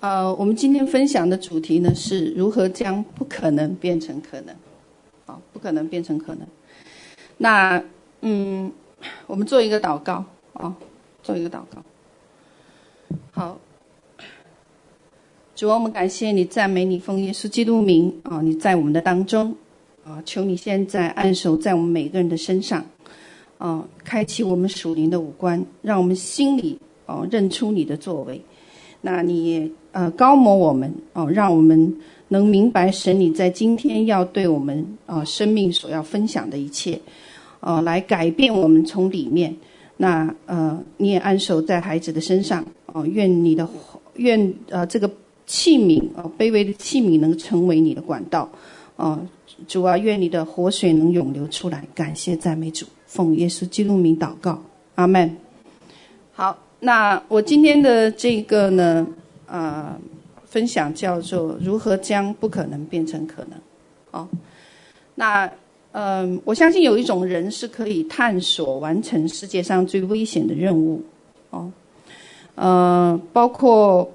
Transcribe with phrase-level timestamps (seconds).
[0.00, 4.56] 呃，我们今天分享的主题呢，是如何将不可能变成可能。
[5.26, 6.46] 好，不可能变成可能。
[7.36, 7.82] 那，
[8.22, 8.72] 嗯，
[9.26, 10.24] 我们做一个祷告
[10.54, 10.74] 啊，
[11.22, 11.82] 做一个祷告。
[13.30, 13.60] 好，
[15.54, 19.54] 主啊，我们感谢你，赞美你，奉耶稣基督名啊，你在我们的当中
[20.02, 22.82] 啊，求你现在按手在我们每个人的身上
[23.58, 28.40] 啊，开启我们属灵的五官，让我们心里啊认出你的作为。
[29.02, 31.96] 那你也呃膏抹我们哦，让我们
[32.28, 37.00] 能明白神你在今天要对我们啊、呃、生命所要分享的一切，
[37.60, 39.54] 呃，来改变我们从里面。
[39.96, 43.68] 那呃你也安守在孩子的身上哦、愿你的
[44.16, 45.10] 愿呃这个
[45.46, 48.48] 器皿啊、呃、卑微的器皿能成为你的管道
[48.96, 49.28] 哦、呃，
[49.68, 51.84] 主啊，愿你的活水能涌流出来。
[51.94, 54.62] 感谢赞美主，奉耶稣基督名祷告，
[54.94, 55.36] 阿门。
[56.32, 56.69] 好。
[56.80, 59.06] 那我今天的这个呢，
[59.46, 59.94] 呃，
[60.46, 63.60] 分享叫做如何将不可能变成可能。
[64.12, 64.26] 哦，
[65.14, 65.44] 那
[65.92, 71.02] 嗯、呃，我相信有一种人是可以探索完成世界上最危险的任务。
[71.50, 71.70] 哦，
[72.54, 74.10] 呃，包括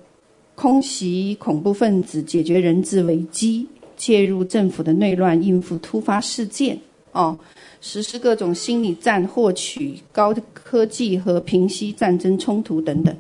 [0.56, 6.80] 空袭恐怖分子、解决人质危机、介入政府的内乱、应付突发事件。
[7.16, 7.36] 哦。
[7.82, 13.16] 实施各种心理战，获取高科技和平息战争冲突等等，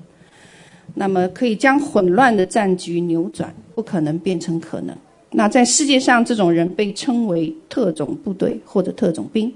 [0.96, 4.96] 那么可以将混乱的战局扭转，不可能变成可能。
[5.30, 9.54] 那在世界上，这种人被称为特种部队或者特种兵。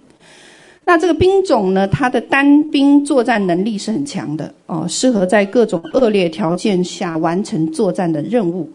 [0.86, 8.70] 那这个兵种呢，它的单兵作战能力是很强的哦，适合在各种恶劣条件下完成作战的任务，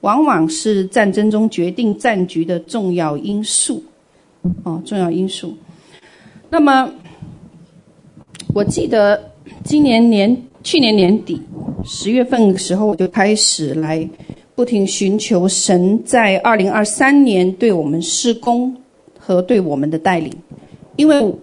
[0.00, 3.82] 往往是战争中决定战局的重要因素
[4.64, 5.54] 哦，重要因素。
[6.50, 6.90] 那么，
[8.54, 9.32] 我记得
[9.64, 11.40] 今年年去年年底
[11.84, 14.08] 十月份的时候，我就开始来
[14.54, 18.74] 不停寻求神在二零二三年对我们施工
[19.18, 20.32] 和对我们的带领，
[20.96, 21.34] 因为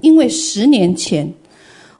[0.00, 1.32] 因为十年前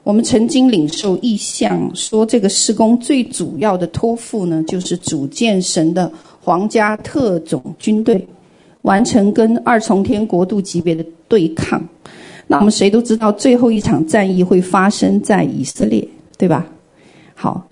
[0.02, 8.26] 我们曾经领受意象，说这个施工最主要的托付呢，就是组建神的皇家特种军队，
[8.86, 11.82] 完成跟二重天国度级别的对抗。
[12.46, 16.06] 那我们谁都知道，最后一场战役会发生在以色列，
[16.38, 16.64] 对吧？
[17.34, 17.66] 好，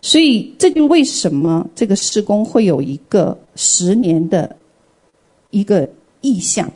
[0.00, 4.54] 所以这就为什么这个施工会有一个十年的
[5.50, 5.88] 一个
[6.20, 6.70] 意向。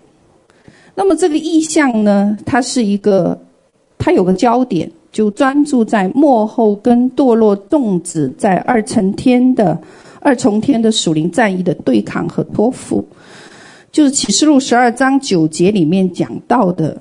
[0.97, 3.39] 那么这个意向呢，它是一个，
[3.97, 9.81] 它有个焦点，就专注在幕后跟堕落众子在二层天的
[10.19, 13.07] 二重天的属灵战役的对抗和托付，
[13.97, 16.95] 就是启示录十二章九节里面讲到的。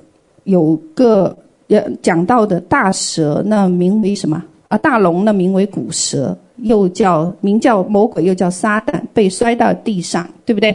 [0.44, 1.36] 有个
[1.68, 4.78] 呃讲到的大蛇，那名为什么啊？
[4.78, 10.74] 大龙那名为古蛇，又叫名叫魔鬼，又叫撒旦，被摔到地上，对不对？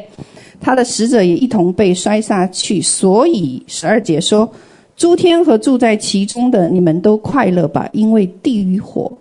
[0.59, 2.79] 他的使者也一同被摔下去。
[2.79, 4.47] 所以十二节说：
[4.95, 9.11] 诸天和住在其中的，你们都快乐吧，因为地狱火，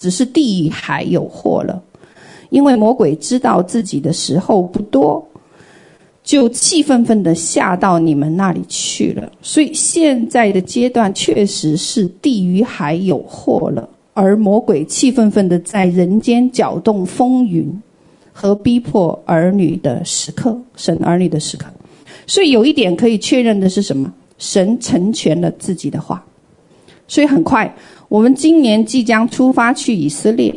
[0.00, 1.80] 只是地与海有祸了。
[2.48, 5.24] 因为魔鬼知道自己的时候不多。
[6.22, 17.82] 就气愤愤地下到你们那里去了，所以现在的阶段确实是地狱海有祸了，而魔鬼气愤愤地在人间搅动风云
[18.32, 21.66] 和逼迫儿女的时刻，神儿女的时刻。
[22.26, 24.12] 所以有一点可以确认的是什么？
[24.38, 26.24] 神成全了自己的话。
[27.08, 27.74] 所以很快，
[28.08, 30.54] 我们今年即将出发去以色列，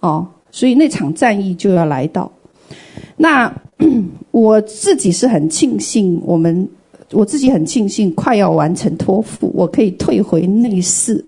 [0.00, 2.30] 哦，所以那场战役就要来到。
[3.16, 3.52] 那。
[4.30, 6.68] 我自己是很庆幸，我们
[7.12, 11.24] 我自己很庆幸快要完成托付，我可以退回内室，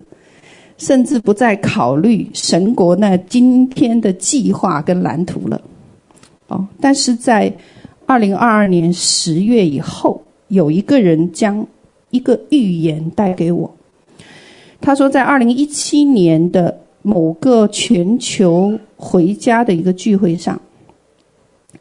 [0.77, 5.61] 甚至不再考虑神国那今天的计划跟蓝图了。
[6.47, 7.53] 哦，但是在
[8.05, 11.65] 二零二二年十月以后，有一个人将
[12.09, 13.69] 一个预言带给我，
[14.79, 20.59] 他说，在二零一七年的某个全球回家的一个聚会上。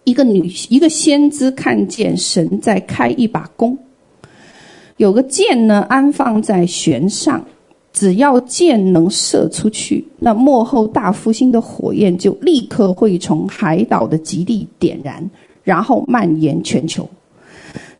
[0.07, 3.77] 一个女，一个先知看见神在开一把弓，
[4.99, 7.45] 有个箭呢安放在弦上，
[7.93, 15.29] 只要箭能射出去，那幕后大复兴的火焰就立刻会从海岛的极地点燃，
[15.65, 17.07] 然后蔓延全球。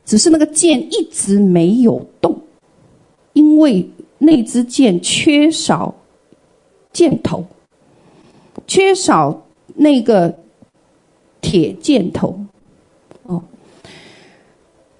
[0.05, 2.41] 只是那个箭一直没有动，
[3.33, 3.85] 因为
[4.17, 5.93] 那支箭缺少
[6.93, 7.45] 箭头，
[8.69, 9.45] 缺少
[9.75, 10.33] 那个。
[11.47, 12.37] 铁箭头，
[13.23, 13.41] 哦，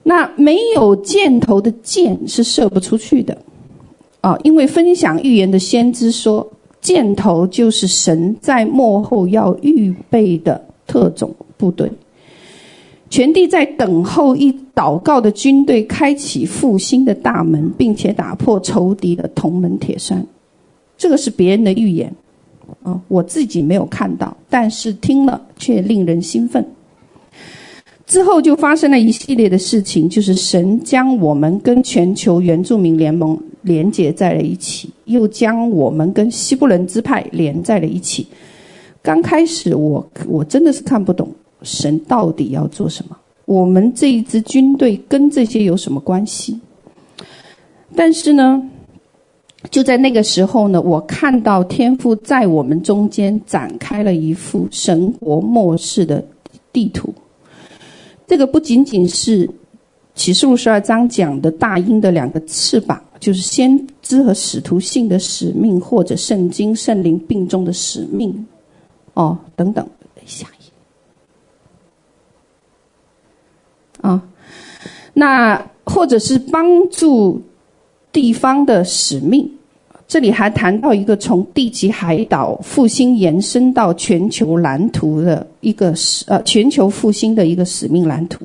[0.05, 3.37] 那没有箭头的箭是射不出去的，
[4.21, 6.49] 啊，因为分享预言的先知说，
[6.81, 11.91] 箭头就是神在幕后要预备的特种部队。
[13.11, 20.25] 全地在等候一祷告的军队开启复兴的大门，并且打破仇敌的铜门铁栓。
[20.97, 22.15] 这个是别人的预言，
[22.83, 26.65] 啊，我自己没有看到，但是听了却令人兴奋。
[28.07, 38.27] 之后就发生了一系列的事情，就是神将我们跟全球原住民联盟连接在了一起，又将我们跟西布伦支派连在了一起。
[39.03, 41.29] 刚开始我我真的是看不懂。
[41.63, 43.17] 神到底要做什么？
[43.47, 46.61] 我们这一支军队跟这些有什么关系？
[47.97, 48.63] 但是呢，
[49.71, 56.25] 就在那个时候呢，我看到天父在我们中间展开了一幅神国末世的
[56.73, 57.13] 地图。
[58.27, 59.49] 这个不仅仅是
[60.15, 68.47] 启示录十二章讲的大鹰的两个翅膀，就是先知和使徒性的使命，或者圣经圣灵并重的使命，
[69.15, 69.87] 哦，等等。
[70.25, 70.47] 下。
[74.03, 74.23] 啊，
[75.15, 77.41] 那或者是帮助
[78.13, 79.56] 地方的使命，
[80.09, 88.45] 这里还谈到一个从地极海岛复兴延伸到全球蓝图的一个使呃全球复兴的一个使命蓝图，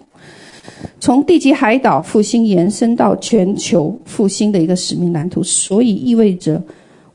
[0.99, 6.61] 从地极海岛复兴延伸到全球复兴的一个使命蓝图，所以意味着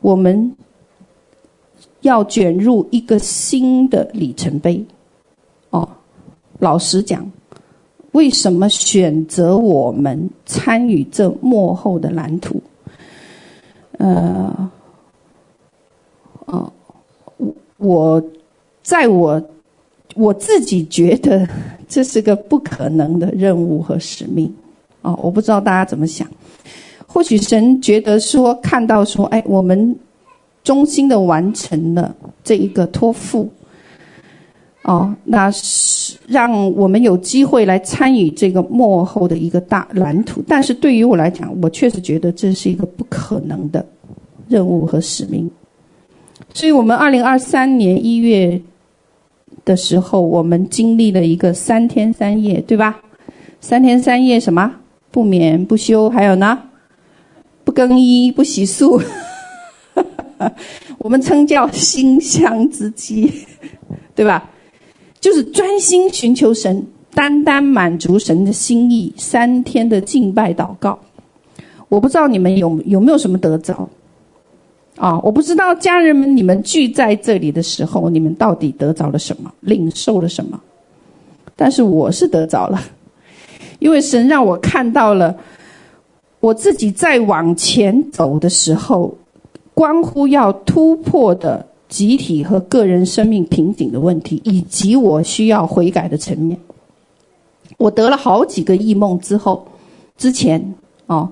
[0.00, 0.54] 我们
[2.02, 4.84] 要卷入一个新的里程碑。
[5.70, 5.88] 哦，
[6.60, 7.28] 老实讲。
[8.12, 12.62] 为什么选择我们参与这幕后的蓝图？
[13.98, 14.70] 呃，
[16.46, 16.72] 哦，
[17.36, 18.24] 我我
[18.82, 19.42] 在我
[20.14, 21.48] 我自己觉得
[21.88, 24.52] 这是个不可能的任务和使命
[25.02, 25.14] 啊！
[25.22, 26.26] 我不知道大家怎么想。
[27.06, 29.96] 或许神觉得说，看到说，哎，我们
[30.62, 32.14] 忠心的完成了
[32.44, 33.48] 这一个托付。
[34.86, 40.40] 哦，那是让我们有机会来参与这个幕后的一个大蓝图。
[40.46, 43.84] 但是对于我来讲，我确实觉得这是一个不可能的
[44.46, 45.50] 任务和使命。
[46.54, 48.60] 所以，我们二零二三年一月
[49.64, 53.00] 的时候，我们经历了一个三天三夜，对吧？
[53.60, 54.72] 三天三夜什么？
[55.10, 56.62] 不眠不休，还有呢？
[57.64, 59.02] 不更衣不洗漱，
[60.98, 63.32] 我们称叫馨香之饥，
[64.14, 64.48] 对吧？
[65.26, 69.12] 就是专心寻求神，单单满足神的心意。
[69.16, 70.96] 三天的敬拜祷告，
[71.88, 73.88] 我不知道你们有有没有什么得着
[74.94, 75.18] 啊？
[75.24, 80.60] 我不知道家人们，你们聚在这里的时候，你们到底得着了什么，领受了什么？
[81.56, 82.80] 但是我是得着了，
[83.80, 85.36] 因为神让我看到了
[86.38, 89.12] 我自己在往前走的时候，
[89.74, 91.66] 关乎要突破的。
[91.88, 96.58] 集体和个人生命瓶颈的问题，以及我需要悔改的层面。
[97.78, 99.66] 我得了好几个异梦之后，
[100.16, 100.74] 之前
[101.06, 101.28] 哦，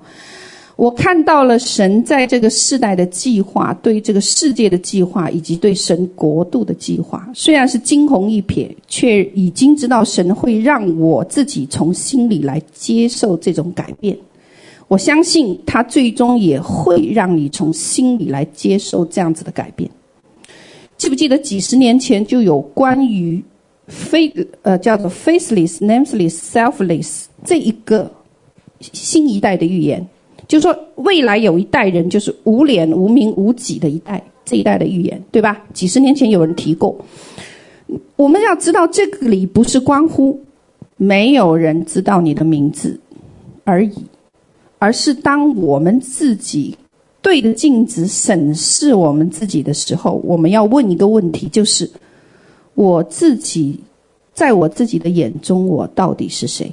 [0.76, 7.28] 我看到了神在这个世代的计划，对这个世界的计划，以及对神国度的计划。
[7.32, 14.16] 虽然是惊鸿一瞥，却已经知道神会让我自己从心里来接受这种改变。
[14.86, 19.90] 我相信他最终也会让你从心里来接受这样子的改变。
[21.04, 23.44] 记不记得几十年前就有关于
[23.88, 28.10] 非呃叫做 faceless, nameless, selfless 这一个
[28.80, 30.06] 新一代的预言，
[30.48, 35.62] 就说未来有一代人就是无脸、无名、无己的一代，这一代的预言，对吧？
[35.74, 36.96] 几十年前有人提过。
[38.16, 40.40] 我们要知道，这个里不是关乎
[40.96, 42.98] 没有人知道你的名字
[43.64, 44.06] 而已，
[44.78, 46.74] 而是当我们自己。
[47.24, 51.90] 对着镜子审视我们自己的时候，我们要问一个问题，就是
[52.74, 53.80] 我自己
[54.34, 56.70] 在我自己的眼中，我到底是谁？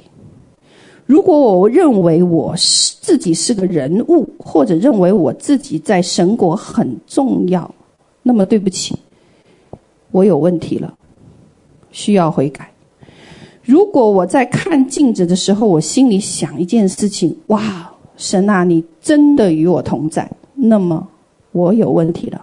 [1.06, 7.74] 如果我认为我是自己是个人物，或者认为我自己在神国很重要，
[8.22, 8.94] 那么对不起，
[10.10, 10.92] 我有问题了，
[11.92, 12.70] 需要悔改。
[13.64, 20.30] 如果我在看镜子的时候，我心里想一件事情：哇，神啊，你真的与我同在。
[20.64, 21.08] 那么
[21.50, 22.40] 我有问题了，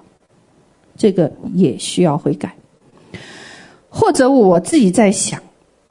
[0.97, 2.53] 这个也需要悔改。
[3.87, 5.41] 或者我自己在想，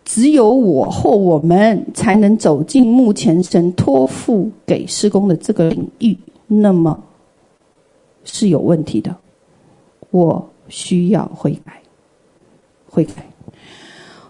[0.04, 6.14] 只有我或我们才能走进目前神托付给施工的这个领域，
[6.47, 7.02] 那么
[8.25, 9.16] 是有问题的。
[10.11, 11.80] 我需要悔改，
[12.90, 13.26] 悔改。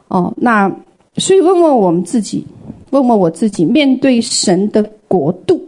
[0.07, 0.73] 哦，那
[1.17, 2.47] 所以问问我们自己，
[2.91, 5.68] 问问我自己，面对神的国度。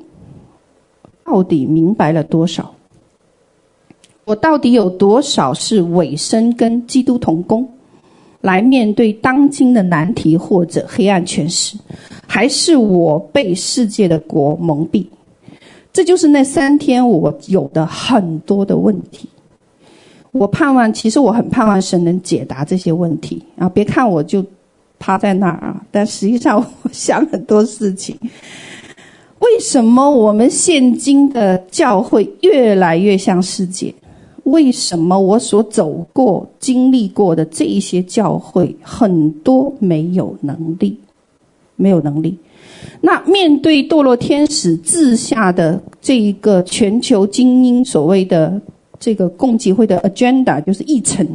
[1.31, 2.75] 到底明白了多少？
[4.25, 7.69] 我到底有多少是委身跟基督同工，
[8.41, 11.79] 来面对当今的难题或者黑暗权势，
[12.27, 15.07] 还是我被世界的国蒙蔽？
[15.93, 19.29] 这就是那三天我有的很多的问题。
[20.33, 23.69] 我盼望，其实我很盼望神能解答这些问题啊！
[23.69, 24.45] 别看我就
[24.99, 28.19] 趴在那儿啊，但实际上我想很多事情。
[29.41, 33.93] 为什么我们现今的教会越来越像世界？
[34.45, 40.99] 为什么我所走过、经历过的这一些教会很多没有能力？
[41.77, 42.37] 没有能力。
[43.01, 48.61] 那面对堕落天使治下的这一个全球精英，所谓的
[48.99, 51.27] 这个共济会的 agenda，就是议程，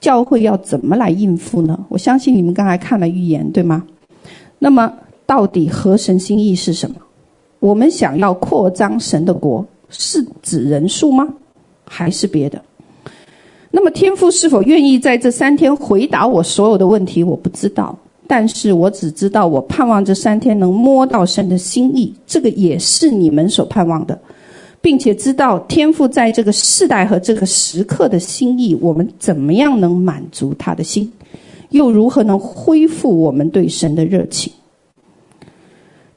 [0.00, 1.78] 教会要怎么来应付呢？
[1.88, 3.84] 我相信你们刚才看了预言，对吗？
[4.58, 4.92] 那么
[5.24, 6.96] 到底合神心意是什么？
[7.58, 11.26] 我们想要扩张神的国，是指人数吗？
[11.84, 12.60] 还是别的？
[13.70, 17.22] 那么天父是否愿意在这三天回答我所有的问题？
[17.22, 17.96] 我不知道，
[18.26, 24.18] 但是我只知道，我盼望这三天能摸到神的心意，这个也是你们所盼望的，
[24.80, 31.12] 并且知道天父在这个世代和这个时刻的心意，我们怎么样能满足他的心，
[31.70, 34.52] 又如何能恢复我们对神的热情？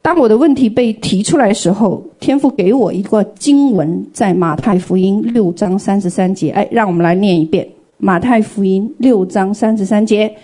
[0.09, 6.49] 当我的问题被提出来的时候，天父给我一个经文，在马太福音六章三十三节。
[6.49, 10.35] 哎，让我们来念一遍马太福音六章三十三节：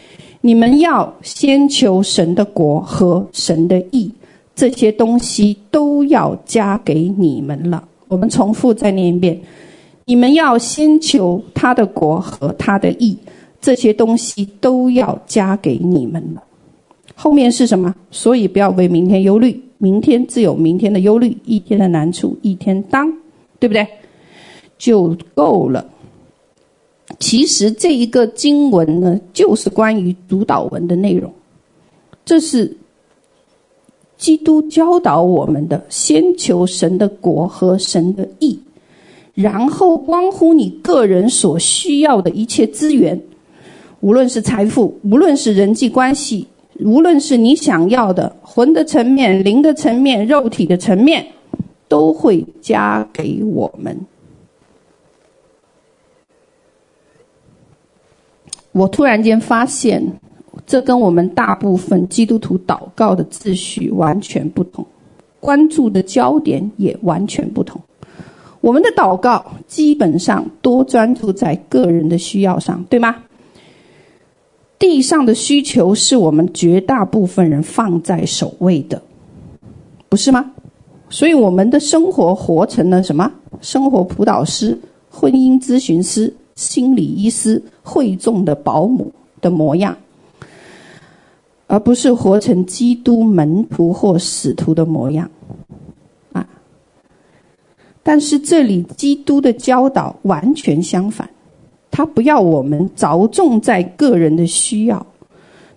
[0.41, 4.11] 你们要先求神的国和神的义，
[4.53, 7.83] 这些东西都要加给你们了。
[8.07, 9.35] 我们重复再念一遍：
[10.05, 13.17] 你们要先求他的国和他的义，
[13.59, 16.43] 这些东西都要加给你们了。
[17.15, 17.95] 后面是什么？
[18.11, 23.11] 所以不要为明天忧虑，明天自有明天的忧虑，一天的难处一天当，
[23.57, 23.87] 对不对？
[24.77, 25.85] 就够了。
[27.19, 31.31] 其实这一个经文呢，就是关于主祷文的内容。
[32.25, 32.75] 这是
[34.17, 38.59] 基督教导我们的：先求神的国和神的义，
[39.33, 43.17] 然后关乎你个人所需要的一切资源，
[44.01, 46.45] 无论是财富，无论是人际关系。
[46.79, 51.25] 无论是你想要的魂的层面、灵的层面、肉体的层面，
[51.87, 53.97] 都会加给我们。
[58.73, 60.05] 我突然间发现，
[60.67, 64.85] 这跟我们大部分基督徒祷告的秩序完全不同，
[65.39, 67.79] 关注的焦点也完全不同。
[68.59, 73.15] 我们的祷告基本上多专注在个人的需要上，对吗？
[74.77, 79.01] 地上的需求是我们绝大部分人放在首位的，
[80.09, 80.51] 不是吗？
[81.09, 83.31] 所以我们的生活活成了什么？
[83.61, 84.77] 生活辅导师、
[85.09, 89.95] 婚姻咨询师、心理医师、会众的保姆的模样，
[91.67, 95.29] 而不是活成基督门徒或使徒的模样
[96.33, 96.45] 啊！
[98.03, 101.29] 但是这里基督的教导完全相反。
[101.95, 105.07] 他不要我们着重在个人的需要。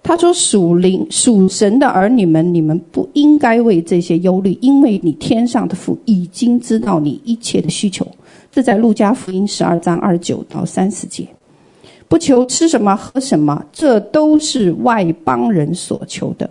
[0.02, 8.04] 他说：“属灵属神的儿女们，你们不应该为这些忧虑，因为你天上的父已经知道你一切的需求。”
[8.50, 11.24] 这在路加福音十二章二十九到三十节。
[12.08, 16.50] 不求吃什么喝什么，这都是外邦人所求的。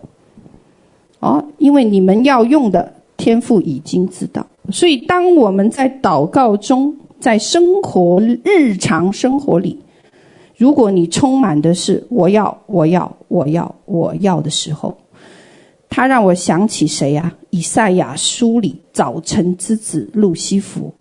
[1.20, 4.48] 哦，因为你们要用的，天父已经知道。
[4.72, 9.80] 所以当我们在祷告中，在生活日常生活里，
[10.56, 14.96] 如果你充满的是“我要，我要，我要，我要”的时候，
[15.90, 17.34] 他让我想起谁呀？
[17.50, 20.94] 以赛亚书里早晨之子路西弗，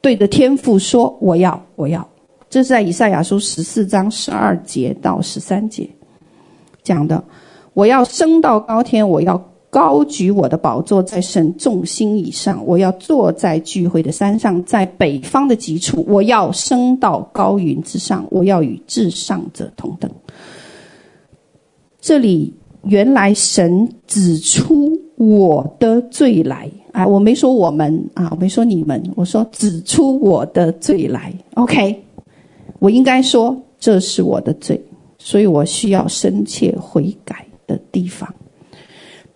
[0.00, 2.06] 对着天父说：“我要，我要。”
[2.48, 5.88] 这是在以赛亚书十四章十二节到十三节
[6.82, 7.22] 讲的。
[7.74, 9.42] 我要升到高天，我要。
[9.68, 20.10] 高举我的宝座在神众星以上，我要坐在聚会的山上，在北方的极处，我要升到高云之上，我要与至上者同等。
[22.00, 22.54] 这里
[22.84, 31.34] 原来神指出我的罪来，啊，我没说我们啊，我没说你们，我说指出我的罪来。
[31.54, 32.02] OK，
[32.78, 34.80] 我应该说这是我的罪，
[35.18, 38.32] 所以我需要深切悔改的地方。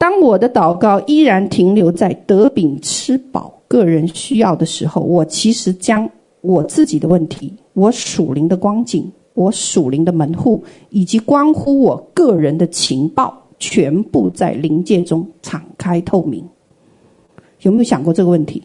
[0.00, 6.09] 当我的祷告依然停留在得饼吃饱个人需要的时候，我其实将
[6.40, 16.49] 我自己的问题、我属灵的光景、我属灵的门户，以及关乎我个人的情报，全部在灵界中敞开透明。
[17.61, 18.62] 有没有想过这个问题？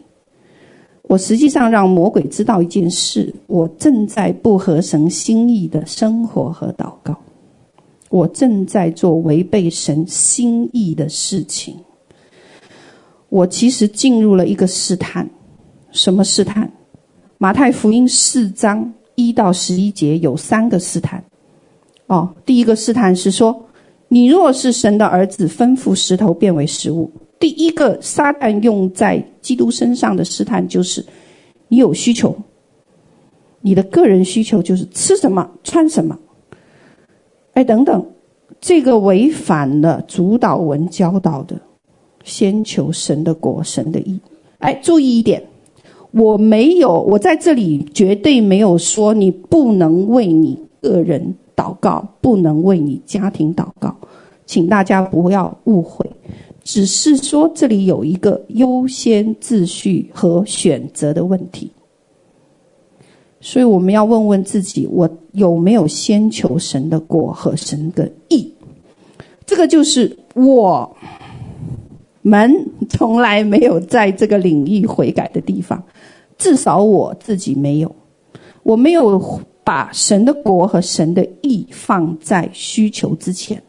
[1.02, 7.14] 我实际上让魔鬼知道一件事：我正在不合神心意的生活和祷告，
[8.08, 11.76] 我正在做违背神心意的事情。
[13.28, 15.28] 我其实进入了一个试探，
[15.90, 16.70] 什么试探？
[17.38, 21.22] 马太福音四章一到十一节有三个试探。
[22.06, 23.66] 哦，第一个试探是说，
[24.08, 27.10] 你若是神的儿子，吩咐石头变为食物。
[27.40, 31.04] 第一个撒旦用在基督身上的试探就是，
[31.68, 32.34] 你有需求，
[33.60, 36.16] 你的个人需求就是吃什么穿什么，
[37.56, 38.04] 哎等等，
[38.60, 41.58] 这个违反了主祷文教导的，
[42.22, 44.20] 先求神的国神的意。
[44.58, 45.42] 哎，注意一点，
[46.10, 53.96] 我没有，我在这里绝对没有说你不能为你个人祷告，不能为你家庭祷告，
[54.44, 56.04] 请大家不要误会。
[56.62, 61.70] 只是说，这里有一个优先秩序和选择的问题，
[63.46, 68.52] 所以我们要问问自己：我有没有先求神的国和神的义？
[69.46, 70.96] 这个就是我
[72.22, 72.52] 们
[72.88, 75.80] 从来没有在这个领域悔改的地方，
[76.36, 77.94] 至少我自己没有，
[78.64, 83.62] 我没有把神的国和神的义放在需求之前。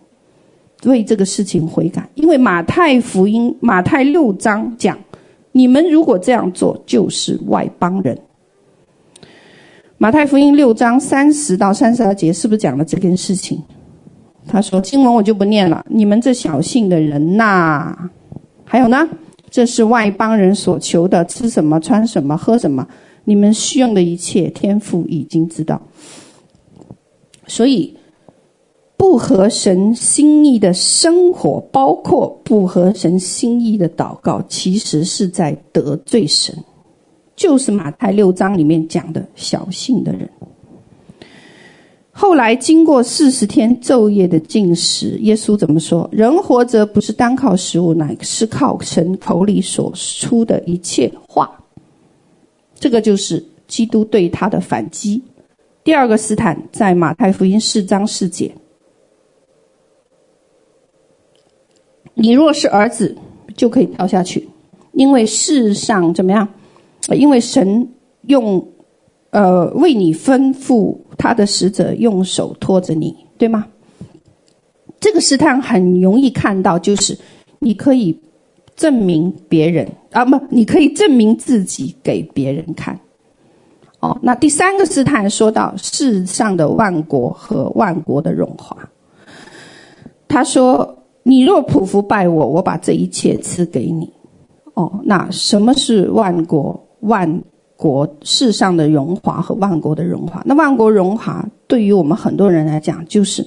[0.85, 4.97] 为这个事情悔改，因为马太福音马太六章讲，
[5.51, 8.17] 你们如果这样做，就是外邦人。
[9.99, 13.59] 马太福音六章三十到三十二节是不是讲了这件事情？
[14.47, 17.97] 他说经文我就不念了，你们这小信的人呐、
[18.63, 19.09] 还有呢，
[19.49, 22.87] 这是外邦人所求的，吃什么穿什么喝什么，
[23.23, 25.81] 你们需用的一切，天父已经知道，
[27.47, 27.95] 所以。
[28.99, 36.53] 不合神心意的生活，包括不合神心意的祷告，其实是在得罪神。
[37.37, 40.27] 就是马太六章里面讲的小信的人。
[42.11, 46.09] 后来经过四十天昼夜的进食，耶稣怎么说？
[46.11, 51.63] 人活着不是单靠食物，乃是靠神口里所出的一切话。
[52.73, 55.21] 这个就是基督对他的反击。
[55.83, 58.51] 第二个试探在马太福音四章四节。
[62.15, 63.15] 你若是儿子，
[63.55, 64.49] 就可以跳下去，
[64.93, 66.47] 因为世上怎么样？
[67.15, 67.87] 因为神
[68.23, 68.65] 用，
[69.29, 73.65] 呃，为你吩咐他的使者用手托着你，对吗？
[74.99, 77.17] 这个试探很容易看到，就是
[77.59, 78.19] 你可以
[78.75, 82.99] 证明别人啊，不，你可以证明自己给别人看。
[83.99, 88.77] 哦，那第三个试探说到世上的万国和万国的荣华，
[90.27, 90.93] 他说。
[91.29, 94.09] 你若匍匐拜我，我把这一切赐给你。
[94.75, 96.86] 哦，那什么是万国？
[97.01, 97.43] 万
[97.75, 100.41] 国世上的荣华和万国的荣华。
[100.45, 103.45] 那万国荣华对于我们很多人来讲，就是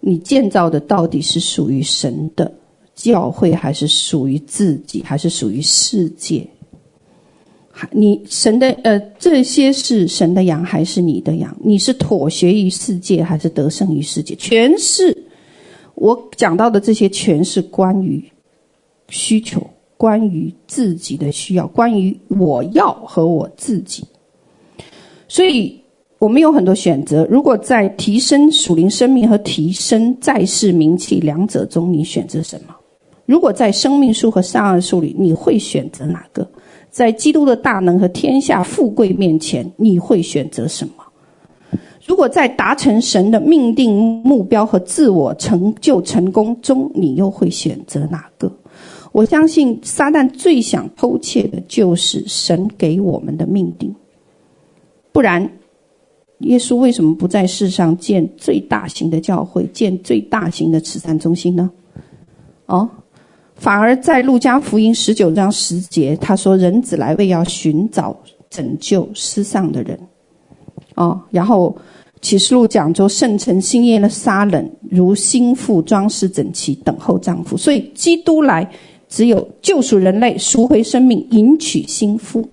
[0.00, 2.52] 你建造的到底是属于神的
[2.94, 6.46] 教会，还是属于自己，还是属于世界？
[7.90, 11.54] 你神的呃，这些是神的羊，还是你的羊？
[11.62, 14.34] 你是妥协于世界，还是得胜于世界？
[14.36, 15.24] 全是。
[15.94, 18.22] 我讲到的这些全是关于
[19.08, 24.04] 需求，关于自己的需要，关于我要和我自己。
[25.28, 25.78] 所以
[26.18, 27.26] 我们有很多选择。
[27.30, 32.74] 如果在提升属灵生命和提升在世名气两者中，你选择什么？
[33.24, 36.48] 如果在生命树和善恶树里，你会选择哪个？
[36.90, 40.92] 在基督的大能和天下富贵面前，你会选择什么？
[42.06, 48.50] 如果在达成神的命定目标和自我成就成功中，你又会选择哪个？
[49.16, 53.90] 我相信撒旦最想偷窃的就是神给我们的命定。
[55.10, 55.50] 不然，
[56.40, 61.70] 耶稣为什么不在世上建最大型的教会，建最大型的慈善中心呢？
[62.66, 62.86] 哦，
[63.54, 68.14] 反而在路加福音十九章十节，他说：“人子来为要寻找
[68.50, 69.98] 拯救失丧的人。”
[70.96, 71.74] 哦，然后。
[72.22, 77.56] 启示录讲说，圣城新耶路撒冷如新妇装饰整齐，等候丈夫。
[77.58, 78.68] 所以基督来，
[79.08, 82.48] 只有救赎人类、赎回生命、迎娶新妇。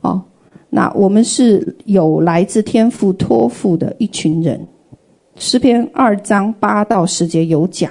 [0.00, 0.22] 哦，
[0.70, 4.60] 那我们是有来自天父托付的一群人。
[5.36, 7.90] 诗篇二章八到十节有讲。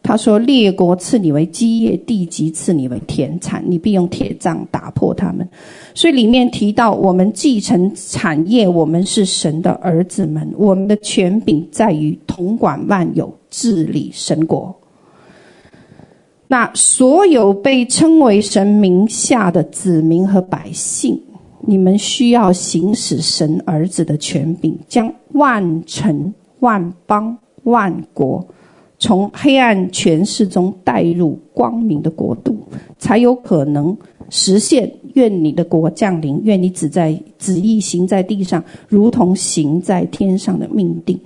[0.00, 5.46] 他说：“列国赐你为基业，地极赐你为田产，你必用铁杖打破他们。”
[5.94, 14.74] 所以里面提到，我们继承产业，我们是神的儿子们，我们的权柄在于统管万有，治理神国。
[16.48, 21.20] 那所有被称为神名下的子民和百姓，
[21.60, 28.44] 你们需要行使神儿子的权柄，将万城、万邦、万国
[28.98, 32.56] 从黑暗权势中带入光明的国度，
[32.98, 33.96] 才有可能
[34.30, 34.90] 实现。
[35.14, 41.18] 愿你的国降临，愿你旨在旨意行在地上，如同行在天上的命定。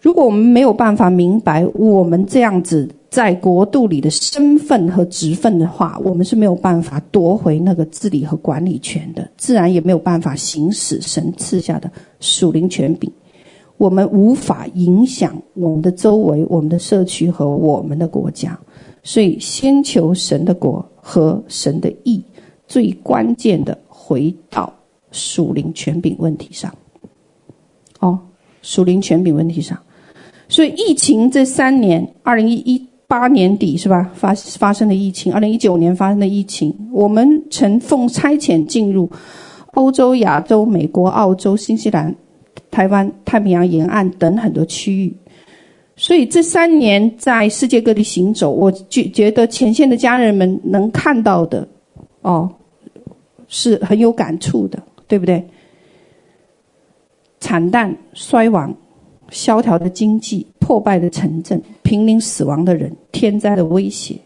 [0.00, 13.10] 如果我们没有办法明白我们这样子在国度里的身份和职分的话，我们是没有办法夺回那个治理和管理权的，自然也没有办法行使神赐下的属灵权柄。
[13.78, 18.58] 我们无法影响我们的周围、我们的社区和我们的国家。
[19.02, 22.22] 所以，先求神的国和神的义，
[22.68, 24.72] 最关键的回到
[25.10, 26.72] 属灵权柄问题上。
[27.98, 28.18] 哦，
[28.62, 29.76] 属灵权柄问题上。
[30.48, 34.08] 所以疫情这三年，二零一八年底是吧？
[34.14, 39.10] 发发生的疫情，二零一九年发生的疫情，我们曾奉差遣进入
[39.72, 42.14] 欧洲、亚洲、美国、澳洲、新西兰、
[42.70, 45.12] 台湾、太平洋沿岸等很多区域。
[45.96, 51.66] 所以这三年在世界各地行走，我觉觉得前线的家人们能看到的，
[52.22, 52.48] 哦，
[53.48, 55.44] 是很有感触的，对不对？
[57.40, 58.72] 惨淡、衰亡。
[59.30, 64.16] 萧条的经济、破败的城镇、濒临死亡的人、天灾的威胁，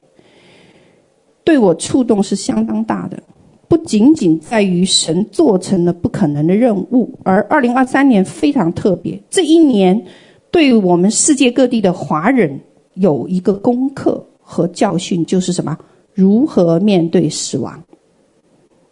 [1.45, 3.23] 对我触动是相当大的。
[3.67, 9.21] 不仅仅在于神做成了不可能的任务，而二零二三年非常特别。
[9.31, 10.05] 这一年，
[10.51, 12.61] 对我们世界各地的华人
[12.95, 15.77] 有一个功课和教训，就是什么？
[16.13, 17.83] 如何面对死亡？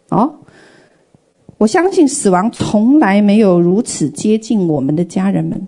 [0.09, 0.33] 哦，
[1.57, 5.65] 我相信死亡从来没有如此接近我们的家人们。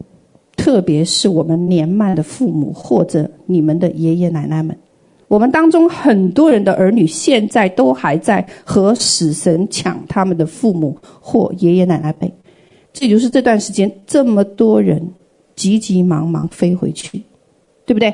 [0.65, 4.75] 特别是我们年迈的父母，或者你们的爷爷奶奶们，
[5.28, 12.34] 我们当中很多人的儿女现在都还在和死神抢他们的父母或爷爷奶奶辈。
[12.91, 15.08] 这就是这段时间这么多人
[15.56, 17.21] 急急忙忙飞回去，
[17.86, 18.12] 对不对？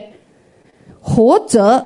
[1.00, 1.86] 活着，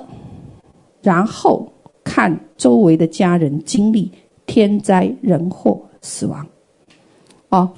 [1.03, 1.71] 然后
[2.03, 4.11] 看周围的家人经历
[4.47, 6.43] 天灾人祸、死亡，
[7.49, 7.69] 哦。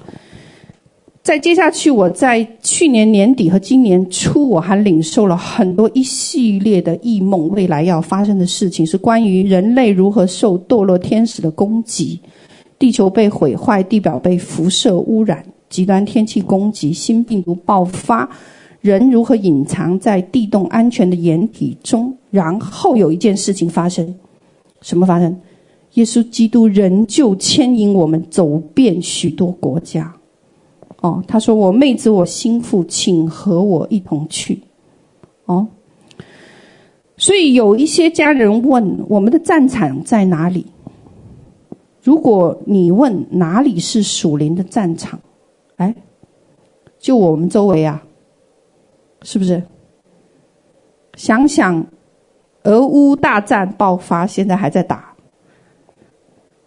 [1.28, 12.18] 再接下去，我在去年年底和今年初，我还领受了很多一系列的异梦，未来要发生的事情是关于人类如何受堕落天使的攻击，
[12.78, 18.26] 地球被毁坏，地表被辐射污染，极端天气攻击，新病毒爆发，
[18.80, 24.14] 人如何隐藏在地洞安全的掩体中，然后有一件事情发生，
[24.80, 25.38] 什么发生？
[25.92, 30.10] 耶稣基督仍旧牵引我们走遍许多国家。
[31.00, 34.60] 哦，他说：“我妹子，我心腹，请和我一同去。”
[35.46, 35.66] 哦，
[37.16, 40.66] 所以有一些家人问：“我们的战场在哪里？”
[42.02, 45.20] 如果你问哪里是属灵的战场，
[45.76, 45.94] 哎，
[46.98, 48.02] 就我们周围啊，
[49.22, 49.62] 是不是？
[51.16, 51.84] 想想，
[52.62, 55.07] 俄乌大战爆发，现在还在打。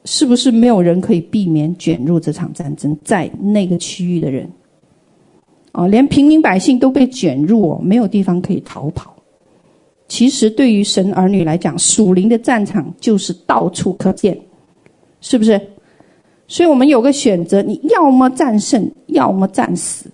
[0.06, 2.98] 是不是没有人可以避免卷入这场战争？
[3.04, 4.50] 在那个区域的人，
[5.74, 9.14] 哦，连平民百姓都被卷入，没有地方可以逃跑。
[10.08, 14.38] 其实对于神儿女来讲，属灵的战场就是到处可见，
[15.22, 15.60] 是不是？
[16.48, 20.12] 所以我们有个选择：你要么战胜，要么战死。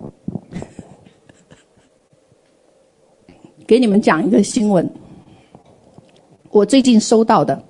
[3.66, 4.88] 给你们讲一个新闻，
[6.50, 7.62] 我最近收到的。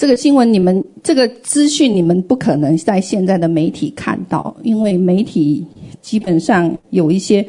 [0.00, 5.62] 这个新闻，你们这个资讯，你们不可能在现在的媒体看到，因为媒体
[6.00, 7.46] 基本上有一些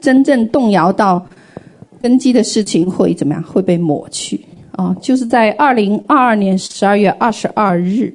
[0.00, 1.22] 真正动摇到
[2.00, 3.42] 根基的事情会怎么样？
[3.42, 4.40] 会被抹去
[4.72, 4.96] 啊！
[5.02, 8.14] 就是在二零二二年十二月二十二日，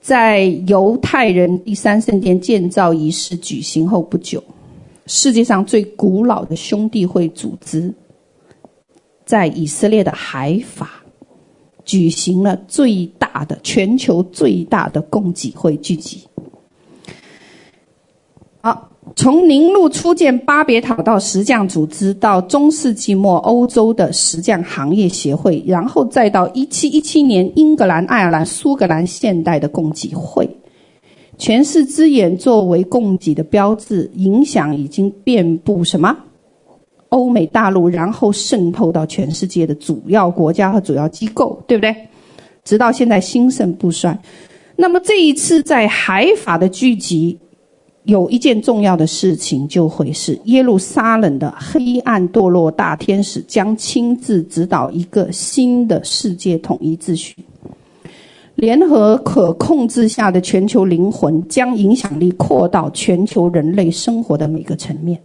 [0.00, 4.40] 在犹太人第三圣殿建造仪式举行后不久，
[5.06, 7.92] 世界上最古老的兄弟会组织，
[9.24, 11.01] 在以色列的海法。
[11.84, 16.22] 举行了最大的全球最大的供给会聚集。
[18.60, 30.48] 好，从宁录初建巴别塔到石匠组织，到中世纪末欧洲的石匠行业协会，然后再到一七一七年英格兰、爱尔兰、苏格兰现代的供给会，
[31.38, 36.16] 权势之眼作为供给的标志，影响已经遍布什么？
[37.12, 41.94] 欧美大陆，然后渗透到全世界的主要国家和主要机构，对不对？
[42.64, 44.18] 直到现在兴盛不衰。
[44.76, 47.38] 那么这一次在海法的聚集，
[48.04, 57.36] 有一件重要的事情，就会是耶路撒冷的黑暗堕落大天使将亲自指导一个新的世界统一秩序。
[58.54, 65.20] 联合可控制下的全球灵魂将影响力扩到全球人类生活的每个层面。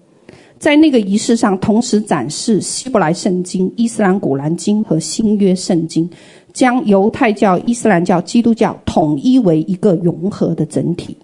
[0.59, 6.09] 在那个仪式上，同时展示希伯来圣经、伊斯兰古兰经和新约圣经，
[6.53, 11.17] 将犹太教、伊斯兰教、基督教统一为一个融合的整体。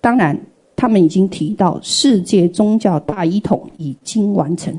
[0.00, 0.38] 当然。
[0.74, 4.76] 他们已经提到，世界宗教大一统已经完成。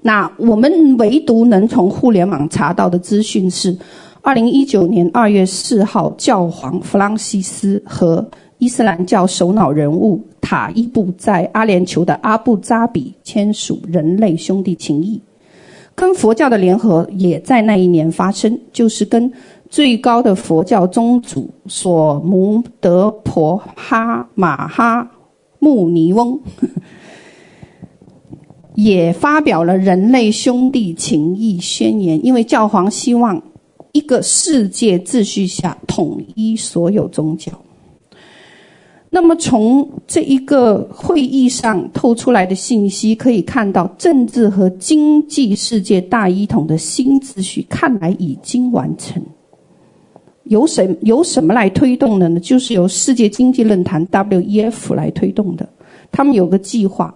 [0.00, 3.76] 那我们唯独能从互联网查到的资讯是，
[4.20, 8.28] 二零一九年二月四号，教皇弗朗西斯和
[8.62, 15.20] 伊斯兰教首脑人物塔伊布在阿联酋的阿布扎比签署人类兄弟情谊，
[15.96, 19.32] 跟佛教的联合也在那一年发生，就是跟。
[19.68, 25.10] 最高的佛教宗主索姆德婆哈马哈
[25.58, 26.38] 穆尼翁
[28.76, 33.42] 也发表了人类兄弟情谊宣言，因为教皇希望
[33.92, 37.50] 一个世界秩序下统一所有宗教。
[39.14, 49.22] 那么从这一个会议上透出来的信息可以看到，政治和经济世界大一统的新秩序看来已经完成。
[50.44, 52.40] 由什由什么来推动的呢？
[52.40, 55.68] 就是由世界经济论坛 WEF 来推动的。
[56.10, 57.14] 他们有个计划，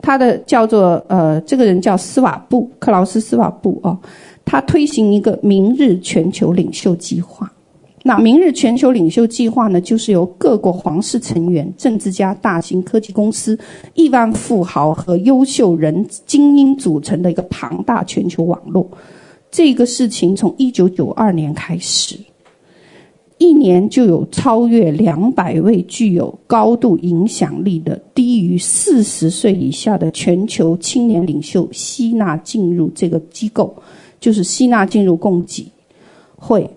[0.00, 3.98] 他的叫做呃，这个人叫斯瓦布克劳斯斯瓦布哦，
[4.44, 7.52] 他推行一个明日全球领袖计划。
[8.04, 13.58] 那明日全球领袖计划呢，就是由各国皇室成员、政治家、大型科技公司、
[13.94, 18.90] 亿万富豪和优秀人精英组成的一个庞大全球网络。
[19.50, 22.18] 这个事情从一九九二年开始。
[23.38, 33.74] 一年就有超越两百位具有高度影响力的低于四十岁以下的全球青年领袖吸纳进入这个机构，
[34.20, 35.66] 就是吸纳进入供给
[36.36, 36.70] 会。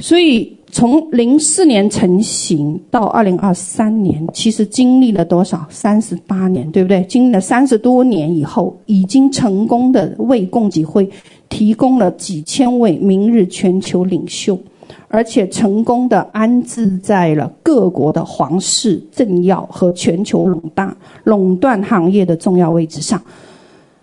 [0.00, 5.64] 所以从零四年成型到二零二三年，其实经历了多少？
[5.68, 7.04] 三十八年，对不对？
[7.04, 11.08] 经历了三十多年以后，已经成功的为共济会
[11.48, 14.58] 提供了几千位明日全球领袖。
[15.06, 23.20] 而且成功的安置在了各国的皇室、政要和全球垄断垄断行业的重要位置上。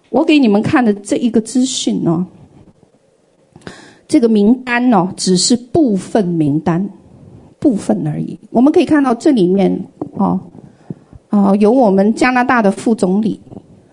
[0.09, 2.25] 我给你们看的这一个资讯呢，
[4.07, 6.89] 这个名单呢，只是部分名单，
[7.59, 8.39] 部分而已。
[8.51, 10.39] 我们可以看到这里面哦，
[11.29, 13.39] 哦，有我们加拿大的副总理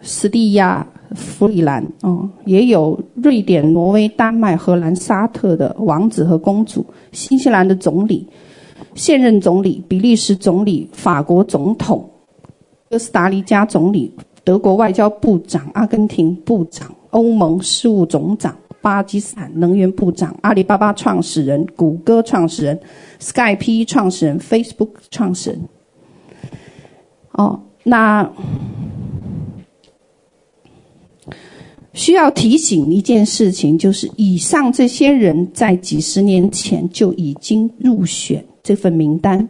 [0.01, 0.87] 斯蒂亚。
[1.17, 8.27] 弗里兰哦，也有瑞典、挪威、丹麦、荷兰、沙特的王子和公主，新西兰的总理、
[8.97, 12.05] 现任总理、比利时总理、法国总统、
[12.91, 18.53] 哥斯达黎加总理、德国外交部长、阿根廷部长、欧盟事务总长、
[18.85, 22.79] 巴基斯坦能源部长、阿里巴巴创始人、谷歌创始人、
[23.19, 25.61] Skype 创始人、Facebook 创始人。
[27.33, 28.31] 哦，那。
[31.95, 39.49] 需要提醒一件事情，就是以上这些人在几十年前就已经入选这份名单，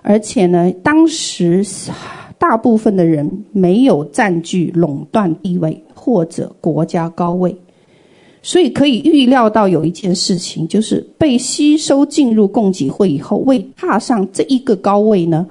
[0.00, 1.66] 而且呢，当时
[2.38, 7.60] 大部分的人没有占据垄断地位或者国家高位，
[8.42, 15.46] 所以可以预料到有一件事情，就是被吸收进入共济会以后，为踏上这一个高位呢，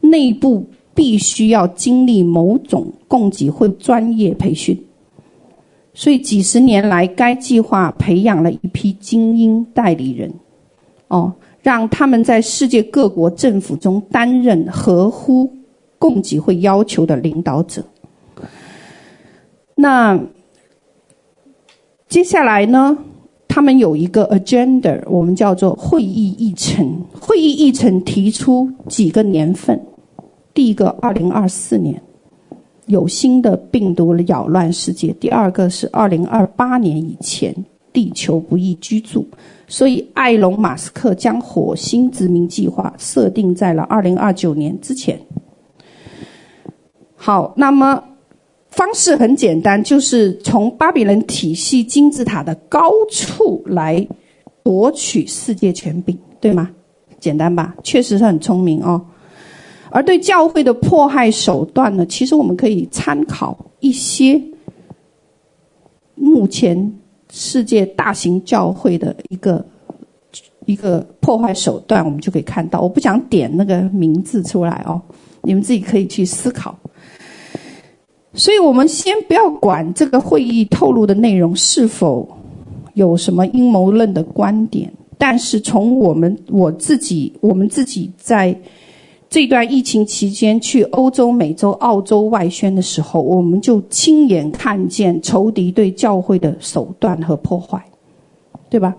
[0.00, 4.78] 内部必须要经历某种供给会专业培训。
[5.92, 10.32] 所以几十年来，该计划培养了一批精英代理人，
[11.08, 15.52] 哦，让他们在世界各国政府中担任合乎
[15.98, 17.84] 供给会要求的领导者。
[19.74, 20.18] 那
[22.10, 22.98] 接下来呢，
[23.46, 27.00] 他们有一个 agenda，我们叫做会议议程。
[27.20, 29.80] 会议议程提出几个年份，
[30.52, 32.02] 第一个，二零二四年。
[32.86, 35.14] 有新的病毒扰乱世界。
[35.20, 37.54] 第二个是二零二八年以前，
[37.92, 39.24] 地球不宜居住，
[39.68, 45.16] 所以埃隆·马斯克将火星殖民计划设定在了二零二九年之前。
[47.14, 48.02] 好，那么
[48.70, 54.06] 方式很简单，就是从巴比伦体系金字塔的高处来
[54.62, 56.70] 夺取世界权柄，对吗？
[57.18, 57.74] 简单吧？
[57.82, 59.04] 确实是很聪明哦。
[59.90, 64.40] 而对教会的迫害手段呢，其实我们可以参考一些
[66.14, 66.92] 目前
[67.30, 69.66] 世界大型教会的一个
[70.64, 72.80] 一个破坏手段，我们就可以看到。
[72.80, 75.02] 我不想点那个名字出来哦，
[75.42, 76.78] 你们自己可以去思考。
[78.34, 82.28] 所以我们先不要管这个会议透露的内容是否
[82.94, 88.56] 有什么阴谋论的观点，但是从我们我自己，我们自己在
[89.28, 97.82] 这段疫情期间去欧洲、美洲、澳洲外宣的时候，我们就亲眼看见仇敌对教会的手段和破坏，
[98.68, 98.94] 对吧？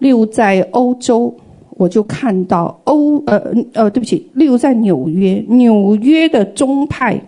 [0.00, 1.32] 例如在欧洲，
[1.76, 3.40] 我就看到欧呃
[3.74, 7.22] 呃，对不起，例如在纽约，纽约的宗派。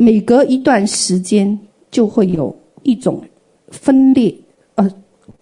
[0.00, 1.58] 每隔一段时间
[1.90, 3.22] 就会有一种
[3.68, 4.34] 分裂，
[4.76, 4.90] 呃，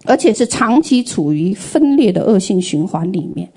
[0.04, 3.48] 而且是长期处于分裂的恶性循环里面。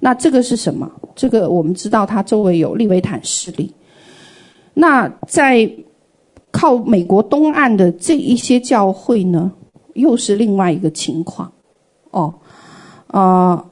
[0.00, 0.90] 那这个是什么？
[1.14, 3.72] 这个我们知道，它周围有利维坦势力。
[4.74, 5.70] 那在
[6.50, 9.52] 靠美国东岸的这一些教会呢，
[9.94, 11.52] 又是另外一个情况。
[12.10, 12.34] 哦，
[13.12, 13.64] 呃，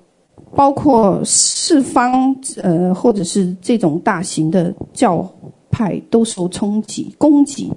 [0.55, 5.29] 包括四方呃，或者是这种大型的教。
[5.77, 7.71] 派都受冲击攻击，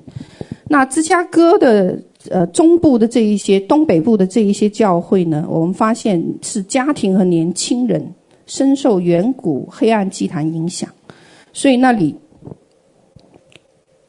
[0.70, 8.02] 那芝加哥的呃中部的这一些、东北部的这一些教会呢，我们发现是家庭和年轻人
[8.46, 10.90] 深受远古黑暗祭坛影响，
[11.52, 12.16] 所以那里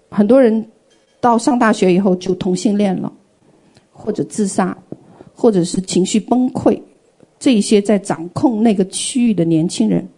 [0.08, 0.64] 很多人
[1.20, 3.12] 到上大学以后就同性恋了，
[3.90, 4.76] 或者自杀，
[5.34, 6.80] 或者是情绪崩溃，
[7.40, 10.08] 这一些在掌控那个区域的年轻人。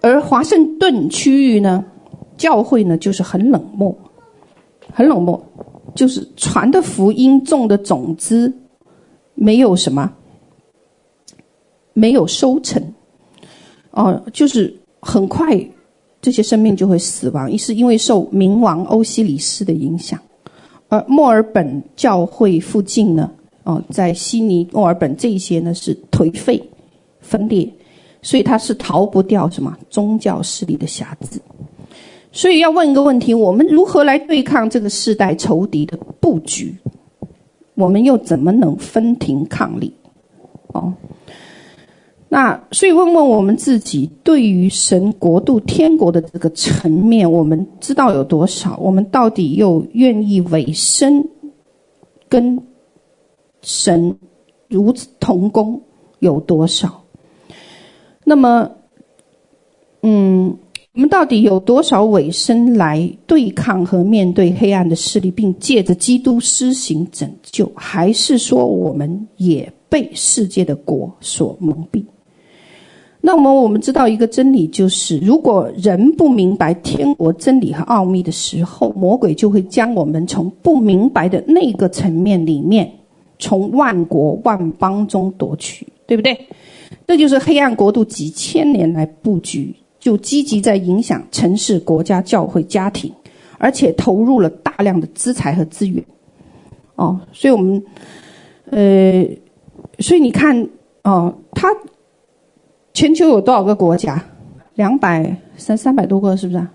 [0.00, 1.84] 而华盛顿区域呢，
[2.36, 3.96] 教会呢就是很冷漠，
[4.92, 5.40] 很冷漠，
[5.94, 8.52] 就是传的福音种的种子，
[9.34, 10.12] 没有什么，
[11.94, 12.80] 没有收成，
[13.90, 15.60] 哦，就是很快
[16.22, 20.20] 这些生命就会死亡，是因为受冥王欧西里斯的影响。
[20.88, 23.30] 而墨尔本教会附近呢，
[23.64, 26.62] 哦，在悉尼、墨尔本这些呢是颓废、
[27.20, 27.68] 分裂。
[28.28, 31.40] 所以他是逃不掉什么宗教势力的辖制，
[32.30, 36.76] 所以要问一个问题：我们如何来对抗这个世代仇敌的布局？
[37.74, 39.94] 我们又怎么能分庭抗礼？
[40.74, 40.92] 哦，
[42.28, 48.76] 那所以问问我们自己，对于神国度、天国的这个层面，我们知道有多少？
[48.76, 51.26] 我们到底又愿意委身
[52.28, 52.62] 跟
[53.62, 54.18] 神
[54.68, 55.80] 如此同工
[56.18, 57.04] 有多少？
[58.28, 58.70] 那么，
[60.02, 60.54] 嗯，
[60.92, 67.72] 我们到底有多少委身来对抗和面对黑暗的势力，并借着基督施行拯救？
[67.74, 72.04] 还是说我们也被世界的国所蒙蔽？
[73.22, 82.92] 那么我们知道一个真理，就是如果人不明白天国真理和奥秘的时候，魔鬼就会将我们从不明白的那个层面里面，
[83.38, 86.38] 从万国万邦中夺取，对不对？
[87.06, 93.12] 这就是黑暗国度几千年来布局，就积极在影响城市、国家、教会、家庭，
[93.58, 96.02] 而且投入了大量的资财和资源。
[96.96, 97.82] 哦，所以我们，
[98.70, 99.24] 呃，
[99.98, 100.68] 所以你看，
[101.04, 101.68] 哦，它
[102.92, 104.22] 全球有多少个国家？
[104.74, 106.70] 两百三三百多个，是不是啊？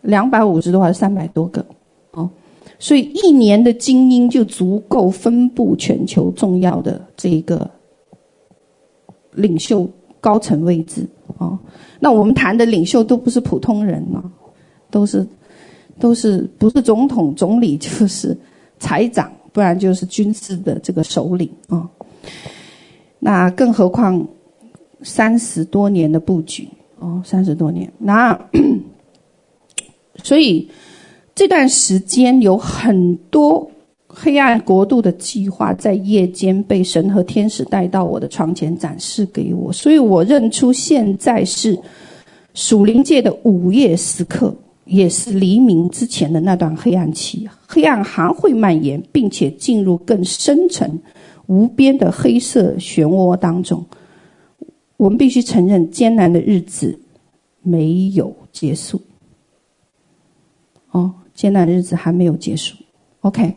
[0.00, 1.64] 两百五十多还是三百多个？
[2.12, 2.28] 哦，
[2.78, 7.70] 所以一年的精英就足够分布全球重要的这一个。
[9.32, 9.88] 领袖
[10.20, 11.58] 高层位置哦，
[11.98, 14.22] 那我们谈的领袖都不是普通人呢，
[14.90, 15.26] 都是
[15.98, 18.36] 都是不是总统、总理 就是
[18.78, 21.88] 财长，不然就是军事的这个首领啊。
[23.18, 24.24] 那更何况
[25.02, 26.68] 三十多年的布局
[26.98, 28.38] 哦，三十多年，那
[30.22, 30.70] 所以
[31.34, 33.68] 这段时间有很多。
[34.14, 41.78] 黑暗国度的计划在夜间被神和天使带到我的床前展示给我，所以我认出现在是
[42.52, 47.48] 属灵界的午夜时刻，也是黎明之前的那段黑暗期。
[47.66, 51.00] 黑暗还会蔓延，并且进入更深层、
[51.46, 53.82] 无边的黑色漩涡当中。
[54.98, 57.00] 我们必须承认，艰难的日子
[57.62, 59.00] 没有结束。
[60.90, 62.76] 哦，艰难的日子还没有结束。
[63.20, 63.56] OK。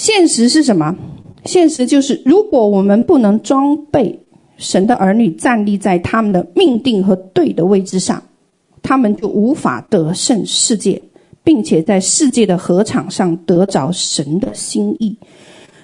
[0.00, 0.96] 现实是什么？
[1.44, 4.18] 现实就是，如果我们不能装备
[4.56, 8.22] 神的儿女站立在他们的命定和对的位置上，
[8.80, 11.02] 他们就无法得胜世界，
[11.44, 15.14] 并且在世界的合场上得着神的心意。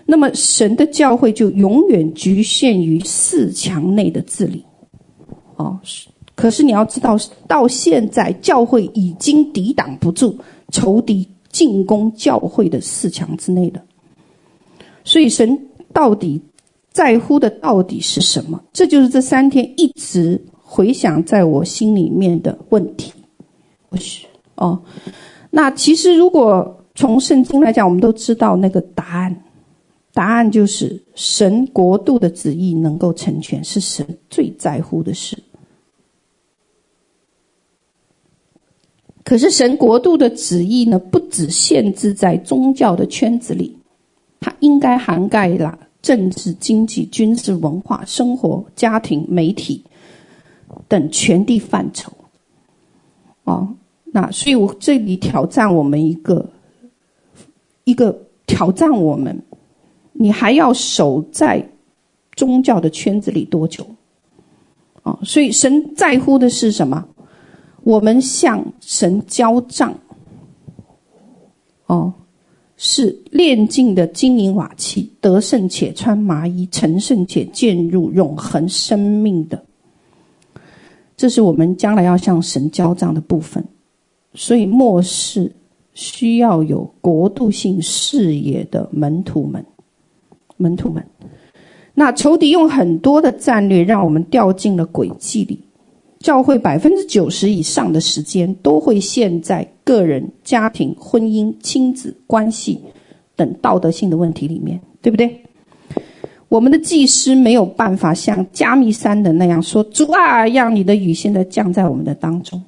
[0.07, 4.65] 那么，神的教会就永远局限于四墙内的治理。
[5.57, 10.39] 哦，是可是你要知道，到现在教会已经抵挡不住
[10.73, 13.83] 仇敌进攻教会的四墙之内的。
[15.07, 15.59] 所以神
[15.93, 16.39] 到底
[16.91, 18.63] 在乎的到底是什么？
[18.73, 23.13] 这就是这三天一直回想在我心里面的问题。
[23.89, 24.27] 不是
[24.57, 24.83] 哦，
[25.49, 29.45] 那其实如果从圣经来讲，我们都知道那个答案，
[30.13, 35.39] 答案就是神国度的旨意能够成全，是神最在乎的事。
[39.23, 43.76] 可是神国度的旨意呢，不只限制在宗教的圈子里，
[44.41, 49.85] 它应该涵盖了政治、经济、军事、文化、生活、家庭、媒体
[50.89, 52.13] 等权力范畴。
[53.45, 53.69] 哦，
[54.05, 56.49] 那所以我这里挑战我们一个
[57.85, 58.17] 一个
[58.47, 59.41] 挑战我们，
[60.13, 61.65] 你还要守在
[62.35, 63.87] 宗教的圈子里多久？
[65.03, 67.07] 哦，所以神在乎的是什么？
[67.85, 69.97] 我们向神交账，
[71.87, 72.13] 哦，
[72.77, 79.63] 是炼净的金银瓦器，得胜且穿麻衣，成圣且进入永恒生命的。
[81.17, 83.65] 这是我们将来要向神交账的部分。
[84.35, 85.51] 所以末世
[85.95, 89.65] 需要有国度性视野的门徒们，
[90.59, 91.03] 门徒们。
[91.95, 95.59] 那仇敌用很多的战略，让我们掉进了轨迹里。
[96.19, 102.81] 教会百分之九十以上的时间都会陷在个人、家庭、婚姻、亲子关系
[103.37, 105.41] 等道德性的问题里面，对不对？
[106.49, 112.61] 我们的祭司没有办法像加密山的那样说：“主啊，让你的雨现在降在我们的当中。”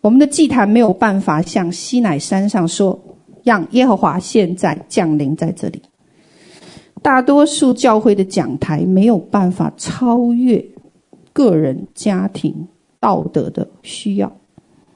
[0.00, 2.98] 我们的祭坛没有办法像西乃山上说
[3.44, 5.82] ：“让耶和华现在降临在这里。”
[7.02, 10.64] 大多数教会的讲台没有办法超越。
[11.34, 12.66] 个人、家庭、
[12.98, 14.30] 道德的需要，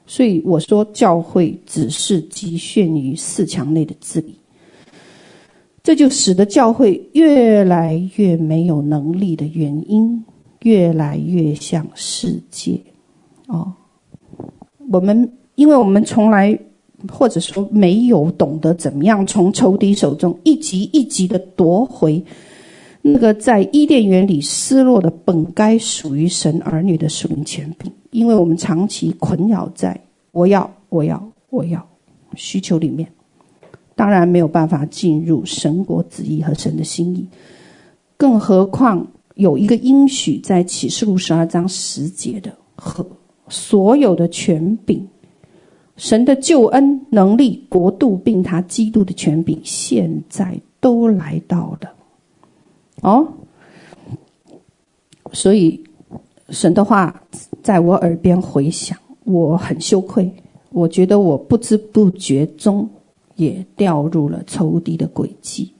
[0.07, 4.39] 所以我说教会只是局限于四墙内的治理，
[5.83, 10.25] 这就使得教会越来越没有能力的原因，
[10.63, 12.81] 越来越像世界。
[13.49, 13.73] 哦，
[14.91, 16.57] 我们因为我们从来
[17.11, 22.25] 或者说没有懂得怎么样从仇敌手中一级一级的夺回。
[23.09, 29.99] 那个在伊甸园里失落的本该属于神儿女的属灵权柄，因为我们长期困扰在
[30.33, 31.87] 我要、我要、我要
[32.35, 33.09] 需求里面，
[33.95, 37.25] 当然没有办法进入神国旨意和神的心意。
[38.17, 43.07] 更何况有一个应许在启示录十二章十节的和
[43.49, 45.07] 所有的权柄，
[45.97, 51.93] 神的救恩能力、国度并他基督的权柄，现在都来到了。
[53.03, 53.27] 哦，
[55.33, 55.83] 所以
[56.49, 57.23] 神的话
[57.63, 60.33] 在我耳边回响，我很羞愧。
[60.71, 62.89] 我觉得我不知不觉中
[63.35, 65.73] 也掉入了仇敌的诡计。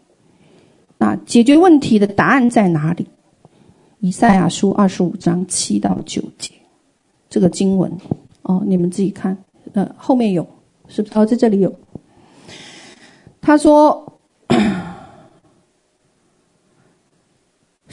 [0.99, 3.07] 那解决问题的答案在哪里？
[4.01, 6.53] 以赛亚书二十五章七到九节，
[7.31, 7.91] 这个经文
[8.43, 9.37] 哦，你们自己看。
[9.73, 10.47] 呃，后面有，
[10.87, 11.19] 是不是？
[11.19, 11.75] 哦，在这里有。
[13.41, 14.13] 他说。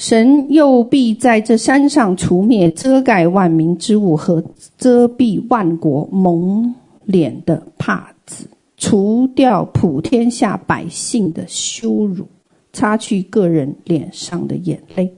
[0.05, 4.43] 神又必在这山上除灭遮盖万民之物和
[4.77, 6.75] 遮蔽万国蒙
[7.05, 8.45] 脸的帕子，
[8.75, 12.27] 除掉普天下百姓的羞辱，
[12.73, 15.09] 擦去个人脸上的眼泪。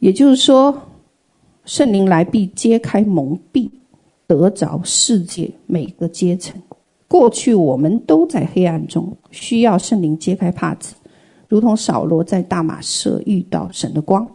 [0.00, 0.76] 也就是说，
[1.64, 3.70] 圣灵来必揭开蒙蔽，
[4.26, 6.60] 得着世界每个阶层。
[7.06, 10.96] 过去我们都在黑暗中，需要圣灵揭开帕子。
[11.48, 14.26] 如同扫罗在大马色遇到神的光，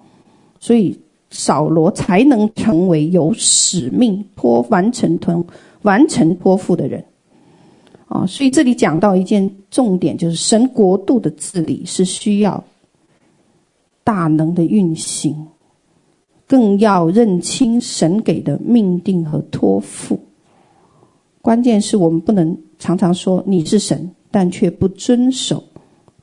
[0.59, 0.99] 所以
[1.29, 5.45] 扫罗才能成为有使命托完成托
[5.81, 7.03] 完成托付的人。
[8.07, 12.63] 啊，所以这里讲到一件重点，就是神国度的治理是需要
[14.03, 15.47] 大能的运行，
[16.47, 20.19] 更要认清神给的命定和托付。
[21.41, 25.63] 关键是我们不能常常说你是神，但却不遵守。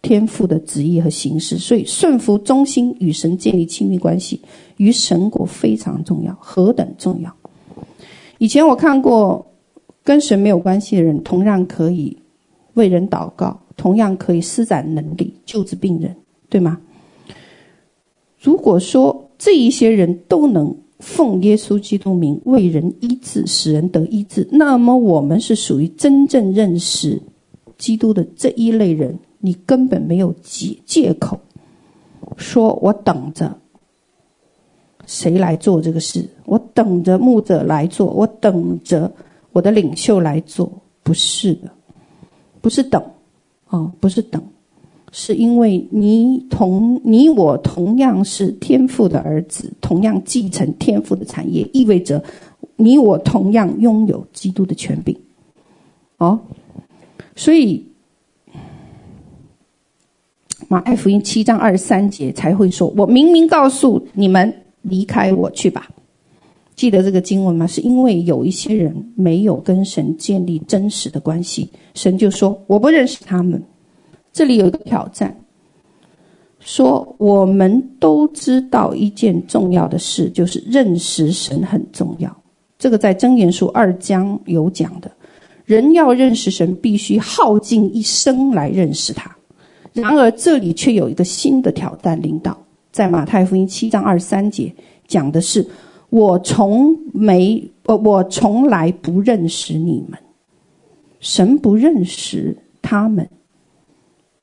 [0.06, 4.40] 天赋的旨意和形式，所以顺服忠心与神建立亲密关系，
[4.76, 7.34] 与神国非常重要，何等重要！
[8.38, 9.44] 以前我看过，
[10.04, 12.16] 跟神没有关系的人，同样可以
[12.74, 16.14] 为人祷告，同样可以施展能力救治病人，
[16.48, 16.78] 对吗？
[18.38, 27.20] 如果说这一些人都能奉耶稣基督名为人医治，使人得医治，那么我们是属于真正认识
[27.76, 29.18] 基督的这一类人。
[29.38, 31.38] 你根本没有借借口，
[32.36, 33.56] 说我等着
[35.06, 39.12] 谁来做这个事，我等着牧者来做，我等着
[39.52, 40.70] 我的领袖来做，
[41.02, 41.70] 不是的，
[42.60, 43.02] 不是等，
[43.68, 44.42] 哦，不是等，
[45.12, 52.22] 是因为你同你我同样是天父的儿子，同样继承天父的产业，意味着
[52.74, 55.16] 你我同样拥有基督的权柄。
[56.18, 56.40] 哦，
[57.36, 57.86] 所以
[60.68, 64.52] 马太福音七章二十三节才会说：“我明明告诉你们，
[64.82, 65.88] 离开我去吧。”
[66.74, 67.66] 记得这个经文吗？
[67.66, 73.62] 是因为有一些人没有跟神建立真实的关系，神就说：“我不认识他们。”
[74.32, 75.34] 这里有一个挑战，
[76.60, 82.36] 说我们都知道一件重要的事，就是认识神很重要。
[82.78, 85.10] 这个在真言书二章有讲的，
[85.64, 89.34] 人要认识神，必须耗尽一生来认识他。
[89.96, 92.56] 然而这里却有一个新的挑战领导，
[92.92, 94.72] 在马太福音七章二十三节
[95.08, 95.66] 讲的是：
[96.10, 100.18] 我从没，呃，我从来不认识你们，
[101.20, 103.28] 神不认识他们。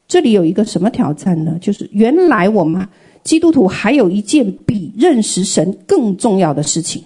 [0.07, 1.57] 这里有一个什么挑战呢？
[1.61, 2.87] 就是原来我们
[3.23, 7.03] 基督徒还有一件比认识神更重要的事情，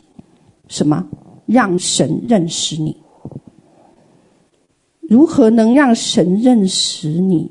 [0.68, 1.06] 什么？
[1.46, 2.98] 让神认识你。
[5.02, 7.50] 如何能让神认识你？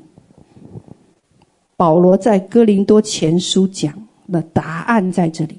[1.77, 3.93] 保罗在哥林多前书讲
[4.31, 5.55] 的答案在这里：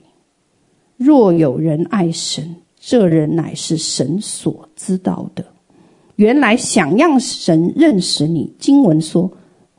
[0.97, 5.45] 若有人爱神，这人乃是神所知道的。
[6.17, 9.31] 原来想让神认识你，经文说。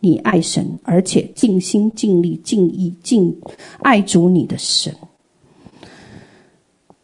[0.01, 3.37] 你爱神，而且尽心尽力尽意尽
[3.79, 4.95] 爱主你的神。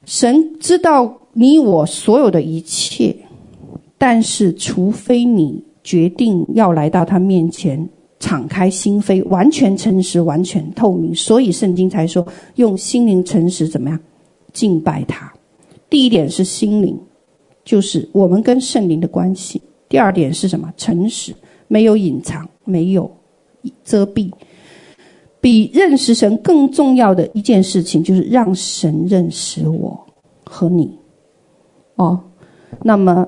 [0.06, 3.14] 神知道你我所有的一切，
[3.98, 7.90] 但是除非你决定要来到他面前，
[8.26, 14.00] 敞开心扉，完全诚实，完全透明，所以圣经才说用心灵诚实怎么样
[14.52, 15.32] 敬拜他。
[15.92, 17.00] 第一点是心灵，
[17.64, 20.74] 就是我们跟圣灵的关系；第二点是什么？
[20.76, 21.36] 诚实。
[21.68, 23.10] 没有隐藏，没有
[23.84, 24.32] 遮蔽。
[25.40, 30.04] 比认识神更重要的一件事情，就是让神认识我
[30.44, 30.98] 和你。
[31.96, 32.20] 哦，
[32.82, 33.28] 那么，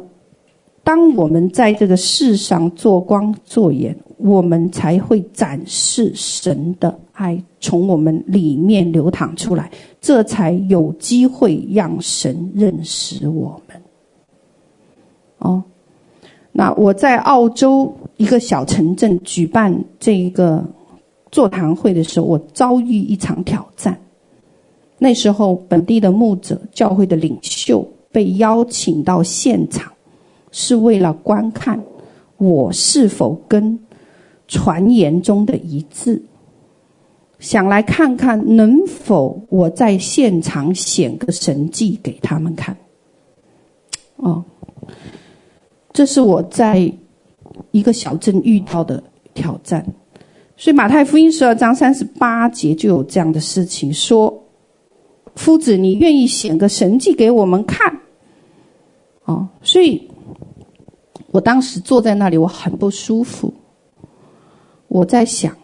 [0.87, 9.69] 当我们在这个世上做光做盐，我们才会展示神的爱从我们里面流淌出来，
[9.99, 13.81] 这才有机会让神认识我们。
[15.39, 15.61] 哦。
[16.53, 20.63] 那我在澳洲一个小城镇举办这一个
[21.33, 23.99] 座谈会的时候，我遭遇一场挑战。
[24.97, 29.91] 那时候，本地的牧者、教会的领袖被邀请到现场，
[30.51, 31.81] 是为了观看
[32.37, 33.79] 我是否跟
[34.47, 36.21] 传言中的一致，
[37.39, 42.75] 想来看看能否我在现场显个神迹给他们看。
[44.17, 44.43] 哦。
[45.93, 46.93] 这是我在
[47.71, 49.83] 一个小镇遇到的挑战，
[50.55, 54.31] 所以马太福音十二章三十八节就有这样的事情说
[55.35, 57.99] ：“夫子，你愿意显个神迹给我们看？”
[59.25, 60.07] 哦，所以
[61.37, 63.53] 我当时坐在那里，我很不舒服。
[64.87, 65.55] 我在想，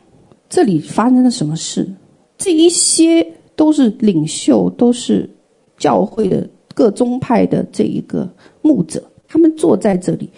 [0.47, 1.91] 这里发生了什么事？
[2.37, 5.27] 这一些都是领袖，都是
[5.75, 9.03] 教会的各宗派的这一个牧者。
[9.27, 10.29] 他们坐在这里，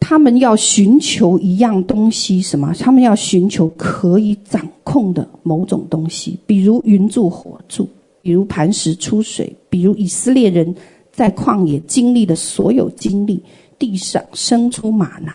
[0.00, 2.72] 他们要寻求一样东西，什么？
[2.78, 7.86] 他们要寻求可以掌控的某种东西，比如云柱火柱，
[8.22, 10.74] 比如磐石出水，比如以色列人
[11.12, 13.42] 在旷野经历的所有经历，
[13.78, 15.34] 地上生出吗哪。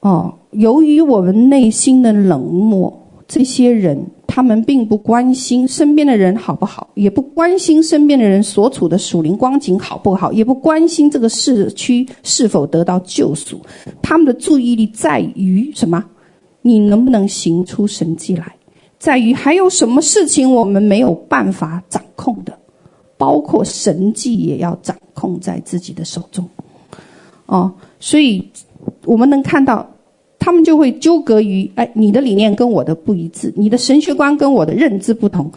[0.00, 2.92] 哦，由于我们内心的冷漠，
[3.26, 4.06] 这些人。
[4.26, 13.60] 他们并不关心身边的人好不好，也不关心身边的人所处的属灵光景好不好，也不关心这个市区是否得到救赎。
[14.02, 16.04] 他们的注意力在于什么？
[16.62, 18.56] 你能不能行出神迹来？
[18.98, 22.58] 在于还有什么事情我们没有办法掌控的，
[23.16, 26.48] 包括神迹也要掌控在自己的手中。
[27.46, 28.46] 哦，所以
[29.04, 29.88] 我们能看到。
[30.36, 35.50] 他们就会纠葛于，哎，你的理念跟我的不一致，你的神学观跟我的认知不同。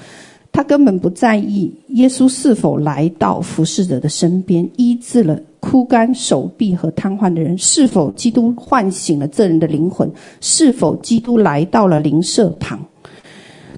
[0.49, 12.79] 他根本不在意耶稣是否来到服侍者的身边，医治了枯干手臂和瘫痪的人，是否基督唤醒了这人的灵魂，是否基督来到了灵舍旁，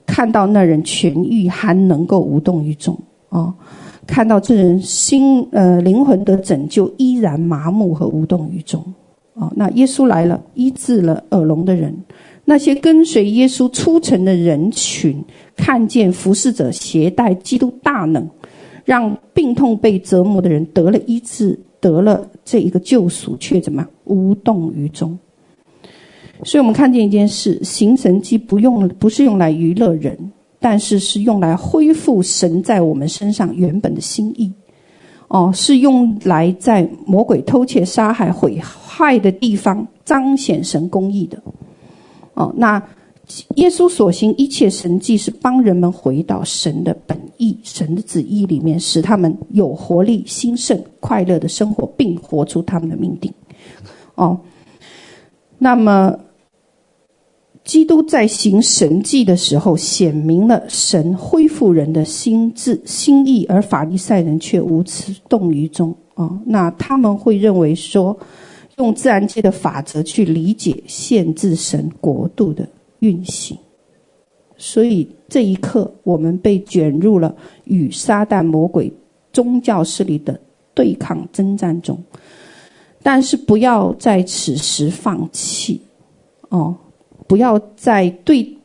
[0.05, 2.95] 看到那人痊愈还能够无动于衷
[3.29, 3.53] 哦，
[4.05, 8.83] 看到这人心呃灵魂的拯救依然麻木和无动于衷。
[9.35, 11.95] 哦，那耶稣来了，医治了耳聋的人。
[12.43, 15.23] 那些跟随耶稣出城的人群，
[15.55, 18.27] 看见服侍者携带基督大能，
[18.83, 25.17] 让病痛被折磨的人得了医治，得了这一个救赎，却怎么无动于衷？
[26.43, 30.17] 所以我们看见一件事：行神迹不用，不是用来娱乐人，
[30.59, 34.51] 但是是用来恢复神在我们身上原本的心意。
[35.29, 41.39] 哦，是用来在魔鬼偷窃、杀害、毁坏的地方彰显神公义的。
[42.33, 42.81] 哦，那
[43.55, 53.31] 耶稣所行一切神迹，是帮人们回到神的本意、神的旨意里面，使他们有活力、兴盛、快乐的生活，并活出他们的命定。
[54.15, 54.39] 哦，
[55.57, 56.17] 那么。
[57.63, 68.17] 基督在行神迹的时候，显明了神恢复人的心智、心意，而法利赛人却无此动于衷啊、那他们会认为说，
[68.77, 72.67] 用自然界的法则去理解、限制神国度的
[72.99, 73.57] 运行，
[74.57, 77.35] 所以这一刻，我们被卷入了
[77.65, 78.91] 与撒旦、魔鬼、
[79.31, 80.39] 宗教势力的
[80.73, 81.97] 对抗征战中。
[83.03, 85.79] 但是，不要在此时放弃
[86.49, 86.75] 哦。
[87.29, 88.57] 不要在对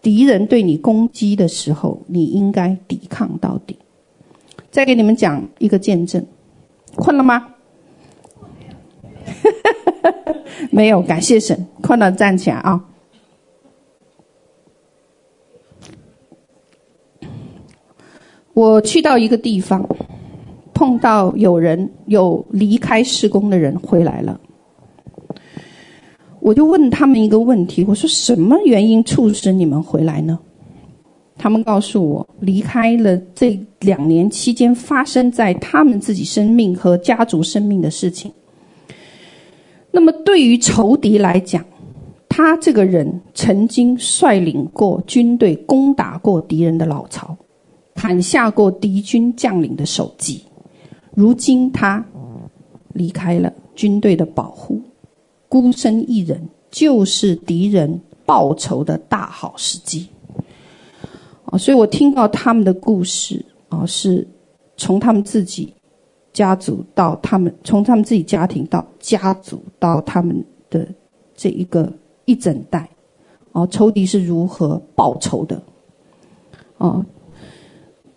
[0.00, 3.76] 敌人对你攻击的时候，你应该抵抗到底。
[4.70, 6.24] 再给你们讲一个见证，
[6.94, 7.48] 困了吗？
[10.70, 12.84] 没有，感谢神，困了站起来啊！
[18.54, 19.84] 我去到一个地方，
[20.72, 24.40] 碰到有人有离开施工的人回来了。
[26.42, 30.36] 我就问他们一个问题，我说什么原因促使你们回来呢？
[31.38, 38.30] 他们告诉我，离开了这两年期间发生在他们自己生命和家族生命的事情。
[39.92, 41.64] 那么对于仇敌来讲，
[42.28, 47.36] 他这个人曾经率领过军队攻打过敌人的老巢，
[47.94, 50.42] 砍下过敌军将领的首级。
[51.14, 52.04] 如今他
[52.92, 54.80] 离开了军队的保护。
[55.52, 60.08] 孤身一人，就是敌人报仇的大好时机。
[61.44, 64.26] 啊，所以我听到他们的故事啊，是
[64.78, 65.74] 从他们自己
[66.32, 70.88] 家族到他们，从他们自己家庭到家族到他们的
[71.36, 71.92] 这一个
[72.24, 72.88] 一整代，
[73.52, 75.62] 啊，仇敌是如何报仇的。
[76.78, 77.04] 啊，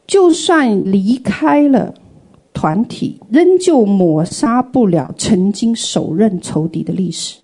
[0.07, 1.93] 就算离开了。
[2.55, 7.37] 团体仍旧抹杀不了曾经手刃仇敌的历史，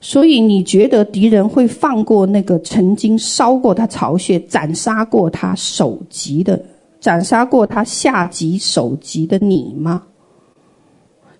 [0.00, 6.64] 所以你觉得敌人会放过那个曾经烧过他巢穴、斩杀过他首级的、
[7.00, 10.04] 斩杀过他下级首级的你吗？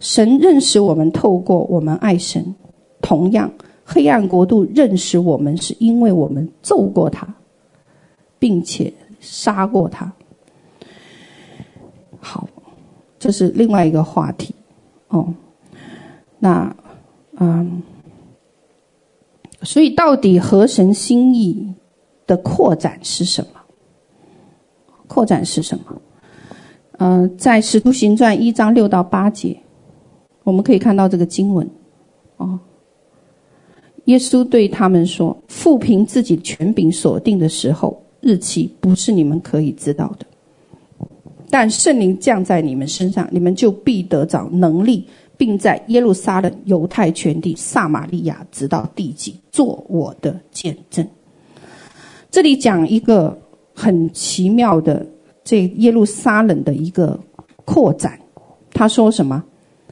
[0.01, 2.43] 神认识我们，透过我们爱神；
[3.01, 3.51] 同样，
[3.85, 7.33] 黑暗国度认识我们，是因为我们揍过他，
[8.39, 10.13] 并且杀过他。
[12.21, 12.49] 好，
[13.19, 14.55] 这是另外一个话题，
[15.09, 15.33] 哦，
[16.39, 16.77] 那，
[17.39, 17.83] 嗯，
[19.63, 21.75] 所以到底合神心意
[22.27, 23.61] 的扩展是什么？
[25.07, 25.85] 扩展是什么？
[26.99, 29.59] 嗯、在使徒行传一章六到八节，
[30.45, 31.69] 我们可以看到这个经文，
[32.37, 32.59] 哦，
[34.05, 40.27] 耶稣对他们说：“父凭自己权柄所定的时候日期，不是你们可以知道的。”
[41.51, 45.05] 但圣灵降在你们身上，你们就必得着能力，
[45.37, 51.07] 并在耶路撒冷、犹太全地、撒玛利亚，直到地极，做我的见证。
[52.31, 53.37] 这里讲一个
[53.75, 55.05] 很奇妙的，
[55.43, 57.19] 这耶路撒冷的一个
[57.65, 58.19] 扩展。
[58.73, 59.43] 他说什么？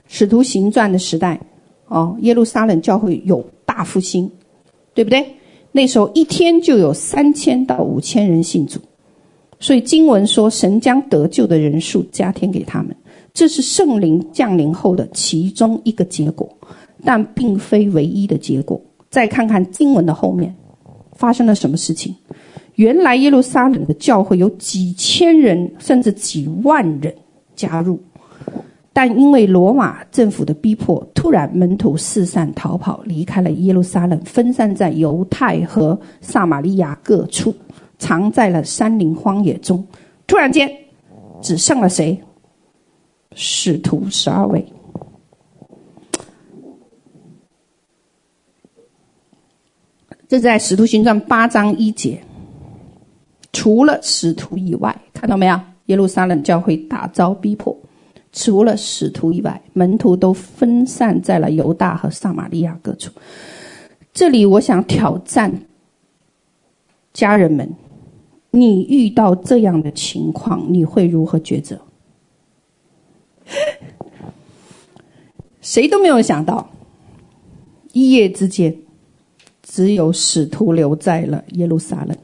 [0.07, 1.39] 使徒行传的时代，
[1.89, 4.31] 哦，耶路撒冷教会有大复兴，
[4.95, 5.27] 对不对？
[5.73, 8.81] 那时候一天就有三千到五千人信主。
[9.61, 12.95] 所以经文说，神将得救的人数加添给他们，
[13.35, 16.49] 这是圣灵降临后的其中一个结果，
[17.05, 18.81] 但并非唯一的结果。
[19.11, 20.55] 再看看经文的后面，
[21.13, 22.15] 发生了什么事情？
[22.77, 27.13] 原来耶路撒冷的教会有几千人，甚至几万人
[27.57, 27.99] 加入，
[28.93, 37.53] 但因为罗马政府的逼迫，突然门徒四散逃跑，离开了耶路撒冷，分散在犹太和撒玛利亚各处。
[37.99, 39.87] 藏在了山林荒野中，
[40.27, 40.71] 突然间，
[41.43, 42.19] 只剩了谁？
[43.35, 44.65] 使徒十二位。
[50.27, 52.23] 这在《使徒行传》八章一节。
[53.53, 55.61] 除了使徒以外，看到没有？
[55.87, 57.75] 耶路撒冷教会大遭逼迫，
[58.31, 63.11] 除了使徒以外，门徒都分散在了犹大和撒玛利亚各处。
[64.13, 65.51] 这里我想挑战
[67.13, 67.69] 家人们。
[68.51, 71.79] 你遇到这样的情况，你会如何抉择？
[75.61, 76.69] 谁都没有想到，
[77.93, 78.75] 一夜之间，
[79.63, 82.17] 只有使徒留在了耶路撒冷，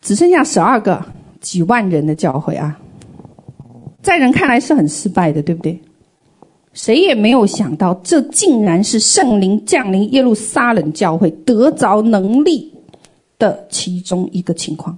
[0.00, 1.02] 只剩下十二个
[1.40, 2.78] 几万人的教会啊，
[4.02, 5.80] 在人看来是很失败的，对不对？
[6.74, 12.72] 谁也没有想到，这竟然是圣灵降临耶路撒冷教会得着能力
[13.42, 14.96] 的其中一个情况。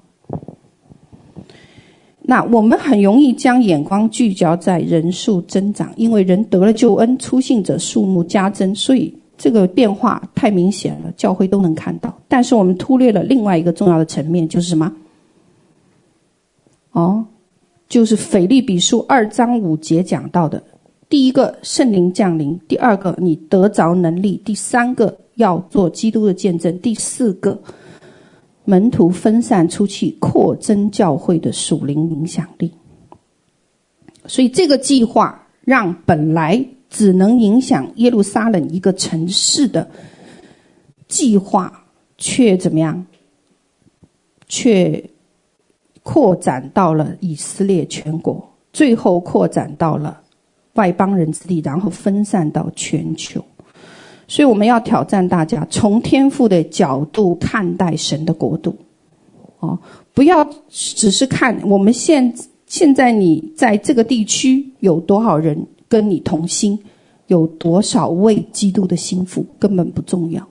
[2.20, 12.14] 那我们很容易将眼光聚焦在人数增长，因为人得了救恩，出信者数目加增，所以这个变化太明显了，教会都能看到。
[12.28, 14.92] 但是我们忽略了另外一个重要的层面，就是什么？
[16.92, 17.24] 哦，
[17.88, 20.62] 就是腓立比书二章五节讲到的。
[21.11, 27.57] 第一个圣灵降临，第二个你得着能力，第三个要做基督的见证，第四个
[28.65, 32.73] 门徒分散出去，扩增教会的属灵影响力。
[34.27, 39.89] 所以这个计划让本来只能影响耶路撒冷一个城市的
[41.09, 41.85] 计划，
[42.17, 43.05] 却怎么样？
[44.47, 45.03] 却
[46.03, 50.23] 扩展到了以色列全国，最后扩展到了。
[50.75, 53.45] 外邦人之地，然后分散到全球，
[54.27, 58.75] 所以我们要挑战大家，从天赋的角度看待神的国度，
[59.61, 59.79] 哦，
[60.12, 62.35] 不要只是看我们现
[62.66, 65.57] 现在你在这个地区有多少人
[65.89, 66.79] 跟你同心，
[67.27, 70.47] 有多少位基督的心腹，根本不重要，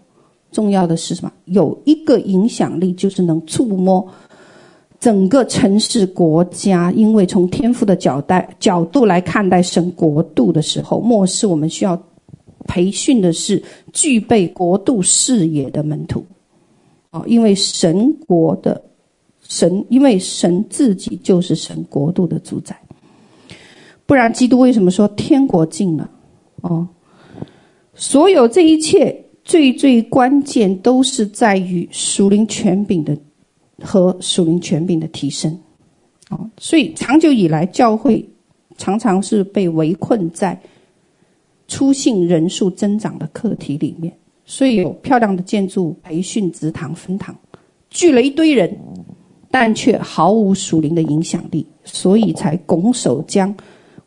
[0.51, 1.31] 重要的是什么？
[1.45, 4.05] 有一个影响力，就是能触摸。
[4.99, 12.01] 整个城市国家，因为从天赋的角带角度来看待神国度的时候，末世我们需要
[12.67, 13.61] 培训的是
[13.91, 16.25] 具备国度视野的门徒，
[17.09, 18.81] 啊，因为神国的
[19.47, 22.79] 神，因为神自己就是神国度的主宰，
[24.05, 26.09] 不然基督为什么说天国近了？
[26.61, 26.87] 哦，
[27.93, 33.17] 所有这一切最最关键都是在于属灵权柄的。
[33.81, 35.51] 和属灵权柄的提升，
[36.29, 38.25] 哦，所以长久以来，教会
[38.77, 40.57] 常常是被围困在
[41.73, 44.13] 初信人数增长的课题里面。
[44.45, 47.35] 所以有漂亮的建筑、培训、职堂、分堂，
[47.89, 48.77] 聚了一堆人，
[49.49, 53.51] 但却毫无属灵的影响力，所以才拱手将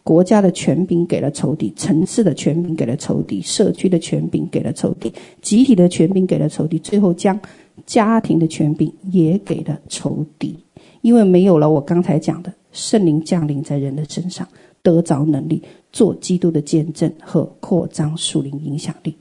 [0.04, 5.12] 国家的权柄给了仇敌，城市的权柄给了仇敌，社区的权柄给了仇敌，
[5.42, 7.36] 集体的权柄给了仇敌，最后将。
[7.84, 10.56] 家庭的权柄也给了仇敌，
[11.02, 14.48] 因为没有了我刚才讲的圣灵降临在人的身上，
[14.86, 15.60] 得着能力
[15.92, 19.12] 做基督的见证和扩张属灵影响力。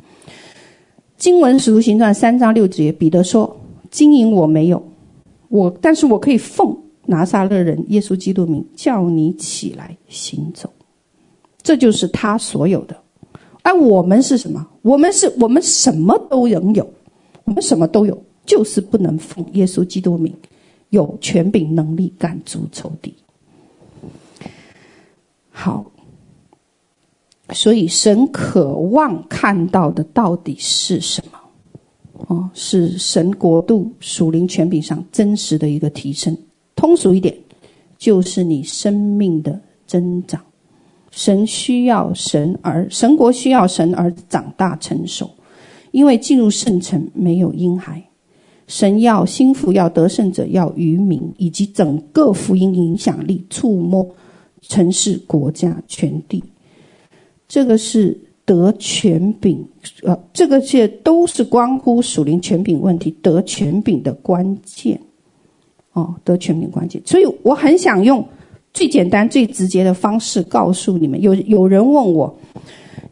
[1.18, 3.59] 经文使徒行传三章六节，彼得说
[3.89, 4.80] ：“金银我没有，
[5.49, 10.72] 我但是我可以奉拿撒勒人耶稣基督名叫你起来行走。”
[11.63, 12.95] 这就是他所有的。
[13.63, 14.63] 而我们是什么？
[14.84, 16.88] 我们是我们什么都拥有，
[17.45, 18.16] 我们什么都有。
[18.45, 20.32] 就是不能奉耶稣基督名，
[20.91, 23.11] 有权柄能力赶逐仇敌。
[25.58, 25.86] 好，
[27.53, 31.39] 所以神渴望看到的到底是什么？
[32.28, 36.38] 哦，是神国度属灵权柄上真实的一个提升。
[36.76, 37.34] 通俗一点，
[37.97, 40.41] 就是你生命的增长。
[41.10, 45.30] 神需要神而神国需要神而长大成熟，
[45.91, 48.03] 因为进入圣城没有婴孩。
[48.68, 54.06] 神要心腹，要得胜者，要愚民，以及整个福音影响力触摸
[54.68, 56.43] 城市、国家、全地。
[57.47, 59.63] 这个是得权柄，
[60.03, 64.99] 呃，这个些都是关乎属灵权柄问题，得权柄的关键。
[65.93, 67.01] 哦，得权柄关键。
[67.05, 68.28] 所以我很想用
[68.74, 72.36] 最简单、最直接的方式告诉你们：有有人问我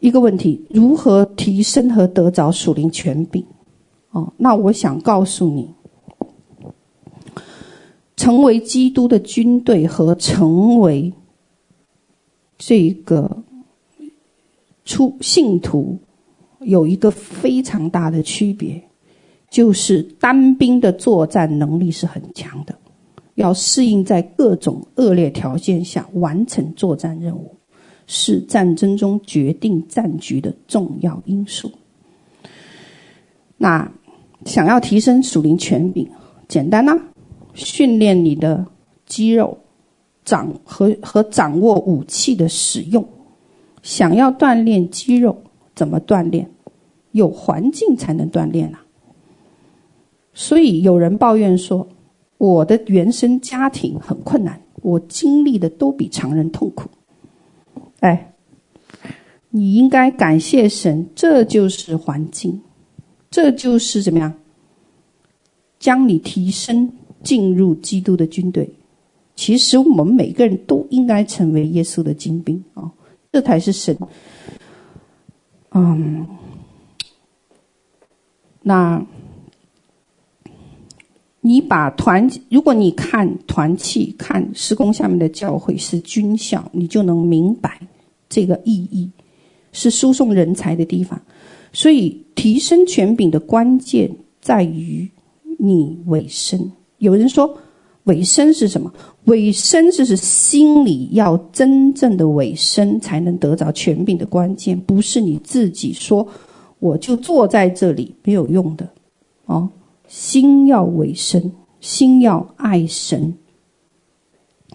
[0.00, 3.44] 一个问题，如何提升和得着属灵权柄？
[4.10, 5.68] 哦，那我想告诉你，
[8.16, 11.12] 成为基督的军队和成为
[12.58, 13.42] 这个
[14.84, 15.98] 出信徒
[16.60, 18.82] 有一个非常大的区别，
[19.50, 22.74] 就是单兵的作战能力是很强的，
[23.34, 27.54] 要适应在各种恶劣条件下完成作战任务，
[28.06, 31.70] 是战争中决定战局的重要因素。
[33.56, 33.90] 那。
[34.46, 36.06] 想要提升属灵权柄，
[36.48, 36.94] 简单呐、
[37.54, 38.62] 训练你的
[39.06, 39.56] 肌肉，
[40.24, 43.06] 掌和和掌握武器的使用。
[43.82, 45.36] 想要锻炼肌肉，
[45.74, 46.50] 怎么锻炼？
[47.12, 48.84] 有环境才能锻炼啊。
[50.32, 51.86] 所以有人抱怨说，
[52.38, 56.88] 我的原生家庭很困难，我经历的都比常人痛苦。
[58.00, 58.34] 哎，
[59.50, 62.60] 你应该感谢神，这就是环境，
[63.30, 64.34] 这就是怎么样，
[65.78, 66.90] 将你提升
[67.22, 68.68] 进入基督的军队。
[69.34, 72.90] 其实我们每个人都应该成为耶稣的精兵啊、哦，
[73.32, 73.96] 这才是神。
[75.70, 76.26] 嗯，
[78.62, 79.04] 那。
[81.46, 87.78] 你把团，如果你看团契，看施工下面的教会是军校，你就能明白
[88.30, 89.10] 这个意义，
[89.70, 91.20] 是输送人才的地方。
[91.70, 94.10] 所以提升权柄的关键
[94.40, 95.06] 在于
[95.58, 96.72] 你委身。
[96.96, 97.58] 有人说
[98.04, 98.92] 尾声是什么？
[99.24, 106.26] 尾声就是心里要真正的尾声，才能得着权柄的关键，不是你自己说
[106.80, 108.86] 我就坐在这里没有用的
[109.46, 109.68] 哦。
[110.06, 111.50] 心要尾声，
[111.80, 113.34] 心要爱神。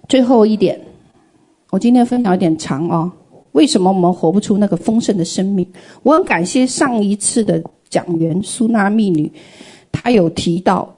[0.08, 0.82] 最后一点，
[1.70, 3.12] 我今天分享有点长哦。
[3.52, 5.68] 为什么我们活不出那个丰盛的生命？
[6.02, 9.32] 我很感谢上一次的讲员苏娜蜜女，
[9.92, 10.96] 她有提到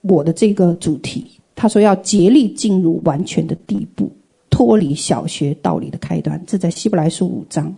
[0.00, 1.26] 我的这个主题。
[1.56, 4.08] 他说要竭力进入完全的地步，
[4.48, 6.40] 脱离小学道理的开端。
[6.46, 7.74] 这在希伯来书五章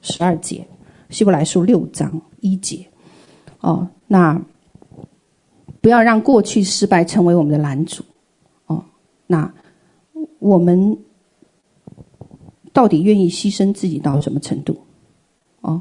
[0.00, 0.66] 十二节，
[1.10, 2.84] 希伯来书六章一节。
[3.60, 4.42] 哦，那。
[5.80, 8.02] 不要让过去失败成为我们的拦阻，
[8.66, 8.84] 哦，
[9.28, 9.50] 那
[10.40, 10.98] 我们
[12.72, 14.76] 到底愿意牺牲自己到什么程度？
[15.60, 15.80] 哦，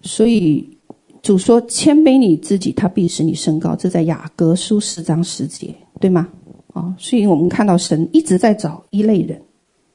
[0.00, 0.78] 所以
[1.22, 3.74] 主说谦卑你自己，他必使你升高。
[3.74, 6.28] 这在雅各书十章十节，对吗？
[6.74, 9.40] 哦，所以我们看到神一直在找一类人，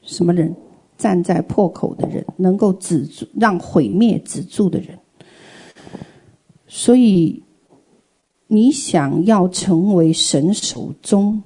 [0.02, 0.52] 什么人？
[0.96, 4.98] 站在破口的人，能够止住让毁灭止住的人。
[6.66, 7.40] 所以。
[8.50, 11.42] 你想要成为神手中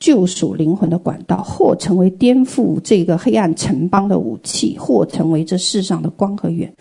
[0.00, 6.74] 救赎灵魂的管道，或成为颠覆这个黑暗城邦的武器，或成为这世上的光和源，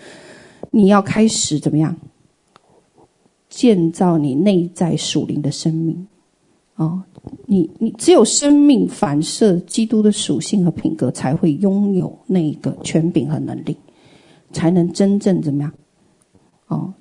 [0.72, 1.96] 你要开始怎么样
[3.48, 6.08] 建造你内在属灵的生命？
[6.78, 7.04] 哦，
[7.46, 13.78] 你你只有生命反射基督的属性和品格，才会拥有那个权柄和能力，
[14.52, 15.72] 才能真正怎么样？
[16.68, 16.92] 哦。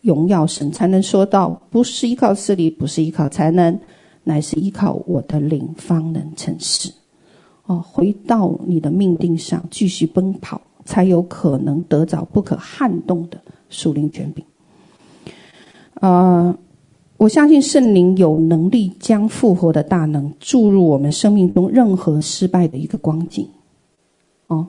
[0.00, 3.78] 荣耀神，才能说到不是依靠势力，不是依靠才能，
[4.22, 6.90] 乃是依靠我的灵方能成事。
[7.66, 14.42] 哦，回到你的命定上，继续奔跑，才有可能得着不可撼动的属灵权柄。
[16.00, 16.56] 呃，
[17.18, 23.46] 我相信圣灵有能力将复活的大能注入我们生命中任何失败的一个光景。
[24.46, 24.66] 哦。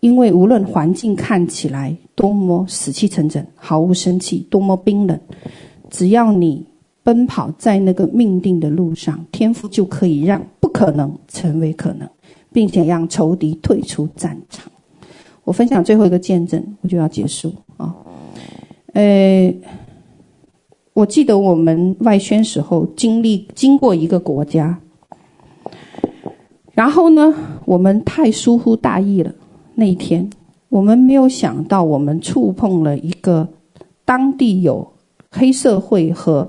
[0.00, 5.18] 因为无论环境看起来多么死气沉沉、毫无生气、多么冰冷，
[5.88, 6.66] 只要你
[7.02, 12.06] 奔跑在那个命定的路上，天赋就可以让不可能成为可能，
[12.52, 14.70] 并且让仇敌退出战场。
[15.46, 17.94] 我分享最后一个见证，我就要结束啊。
[18.94, 19.54] 呃，
[20.92, 24.76] 我记得我们外宣时候经历经过一个国家，
[26.72, 27.32] 然后呢，
[27.64, 29.32] 我们太疏忽大意了。
[29.76, 30.28] 那一天，
[30.68, 33.48] 我们没有想到，我们触碰了一个
[34.04, 34.84] 当地有
[35.30, 36.48] 黑社会和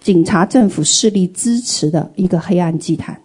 [0.00, 3.16] 警察政府势力支持的一个黑暗祭坛。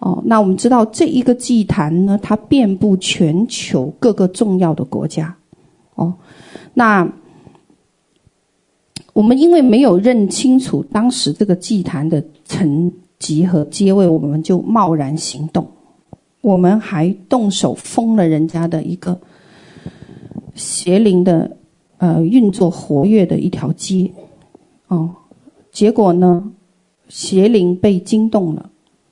[0.00, 5.36] 哦，那我们知道这一个祭坛呢，它遍布全球各个重要的国家。
[5.94, 6.12] 哦，
[6.74, 7.06] 那
[9.12, 15.66] 我们因为没有认清楚当时这个祭坛的层级和阶位，我们就贸然行动。
[16.40, 19.20] 我们还动手封了人家的一个
[20.54, 21.54] 邪灵的
[21.98, 24.10] 呃运作活跃的一条街，
[24.88, 25.10] 哦，
[25.70, 26.50] 结果呢，
[27.10, 28.69] 邪灵被惊动了，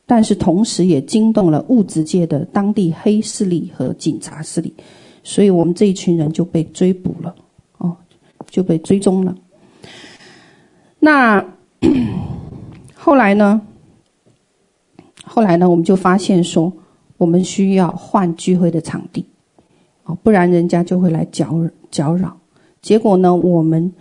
[0.09, 4.75] 但是同时也惊动了物质界的当地黑势力和警察势力，
[5.23, 7.33] 所以我们这一群人就被追捕了，
[7.77, 7.95] 哦，
[8.51, 9.37] 就被追踪了。
[10.99, 11.45] 那
[12.97, 13.61] 后来呢？
[15.25, 15.69] 后来呢？
[15.69, 16.73] 我们就发现说。
[17.19, 19.27] 我们需要换聚会的场地，
[20.05, 21.53] 哦，不然人家就会来搅
[21.91, 22.39] 搅扰。
[22.81, 23.93] 结果呢，我们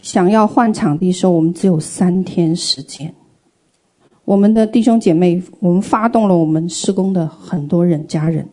[0.00, 3.14] 想要换场地的时候，我们只有三天时间。
[4.24, 8.48] 我们的弟兄姐妹，我们发动了我们施工的很多人家人，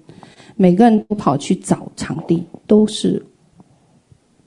[0.55, 3.25] 每个人都跑去找场地，都是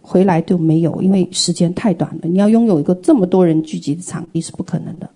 [0.00, 2.20] 回来都没有，因为时间太短了。
[2.22, 5.08] 你要拥有一个这么多人聚集的场地是不可能的，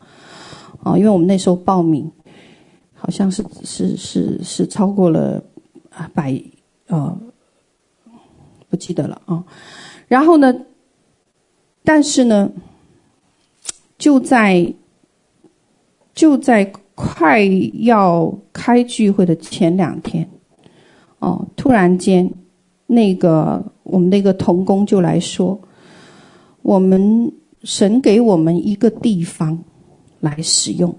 [0.82, 2.10] 啊，因为我们那时候报名。
[3.00, 5.40] 好像是是是是超过了
[6.12, 6.36] 百
[6.88, 7.16] 呃
[8.68, 9.44] 不记得了啊，
[10.08, 10.52] 然后呢，
[11.84, 12.50] 但是呢，
[13.98, 14.74] 就在
[16.18, 17.44] 就在快
[17.74, 20.28] 要开聚会的前两天，
[21.20, 22.28] 哦，突然间，
[22.88, 25.56] 那个我们那个童工就来说，
[26.62, 29.56] 我们神给我们一个地方
[30.18, 30.92] 来使用。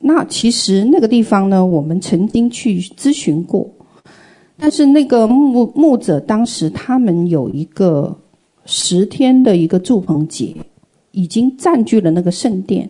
[0.00, 3.70] 那其实那个地方呢，我们曾经去咨询过，
[4.56, 8.18] 但是那个牧牧者当时他们有一个
[8.64, 10.56] 十天的一个住棚节，
[11.10, 12.88] 已经占据了那个圣殿，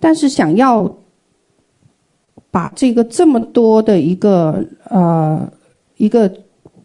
[0.00, 0.92] 但是想要。
[2.50, 5.46] 把这个这么多的一个呃
[5.98, 6.32] 一个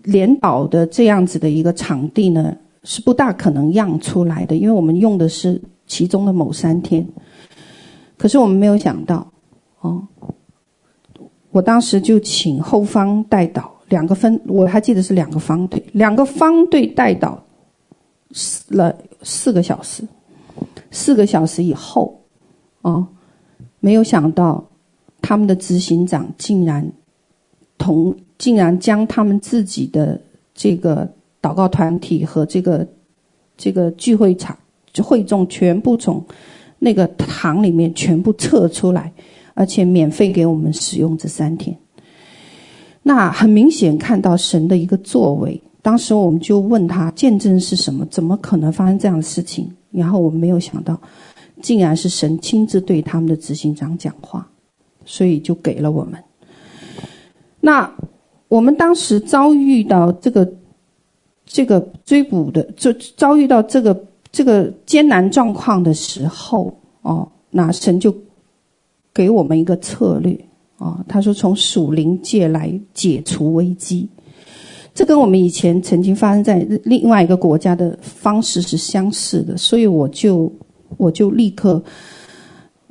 [0.03, 2.53] 联岛的这样子的一个场地呢，
[2.83, 7.07] 是不大可能让出来的，因为我们用的是其中的某三天。
[8.17, 9.25] 可是我们没有想到，
[9.79, 10.05] 哦，
[11.49, 17.37] 我当时就请后方代导两个分，我还记得是两个方队，两个方队代祷
[18.67, 20.05] 了四个小时，
[20.91, 22.19] 四个小时以后，
[22.83, 23.05] 哦，
[23.81, 24.63] 没有想到。
[25.25, 26.85] 他们的执行长竟然
[27.77, 30.19] 同竟然将他们自己的
[30.53, 31.09] 这个
[31.41, 32.85] 祷告团体和这个
[33.55, 34.57] 这个聚会场
[35.01, 36.21] 会众全部从
[36.77, 39.09] 那个堂里面全部撤出来，
[39.53, 41.73] 而且免费给我们使用这三天。
[43.01, 45.63] 那很明显看到神的一个作为。
[45.81, 48.05] 当时我们就问他见证是什么？
[48.07, 49.71] 怎么可能发生这样的事情？
[49.89, 50.99] 然后我们没有想到，
[51.63, 54.47] 竟然是神亲自对他们的执行长讲话。
[55.05, 56.17] 所以就给了我们。
[57.59, 57.93] 那
[58.47, 60.49] 我们当时遭遇到这个
[61.45, 68.15] 这个追捕的，就遭遇到这个这个艰难状况的时候，哦，那神就
[69.13, 70.39] 给我们一个策略，
[70.77, 74.07] 哦，他说从属灵界来解除危机，
[74.93, 80.49] 这跟我们以前曾经发生在另外一个国家的方式是相似的，所以我就
[80.97, 81.83] 我就立刻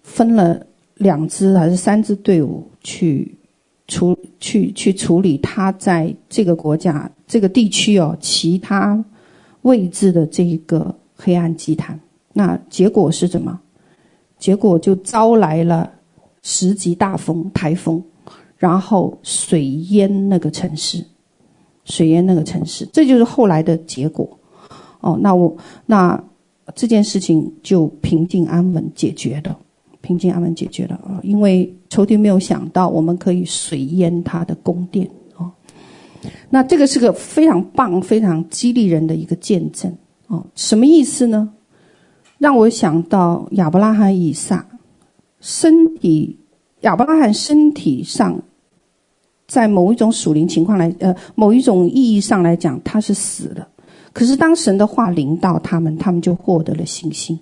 [0.03, 0.65] 分了。
[0.97, 3.37] 两支还是三支队伍去
[3.89, 9.05] 处去去处理他在这个国家这个地区哦其他
[9.63, 11.99] 位置的这一个黑暗祭坛，
[12.33, 13.59] 那结果是什么？
[14.39, 15.91] 结果就招来了
[16.43, 18.01] 十级大风台风，
[18.57, 21.05] 然后水淹那个城市，
[21.85, 24.29] 水淹那个城市，这就是后来的结果。
[25.01, 26.23] 哦，那我那
[26.75, 29.59] 这件事情就平静安稳解决了。
[30.01, 35.49] 平静安稳解决了啊，因为仇敌没有想到我们可以水淹他的宫殿哦。
[36.51, 39.93] 那这个是个非常棒、非常激励人的一个见证
[40.27, 40.45] 哦。
[40.57, 41.49] 什么意思呢？
[42.39, 44.67] 让我想到亚伯拉罕、以撒
[45.39, 46.37] 身体，
[46.81, 48.43] 亚伯拉罕身体上，
[49.47, 53.69] 在某一种属灵情况来，呃，某一种意义上来讲，他是死的。
[54.13, 57.39] 可是当神的话临到他们，他们就获得了信心。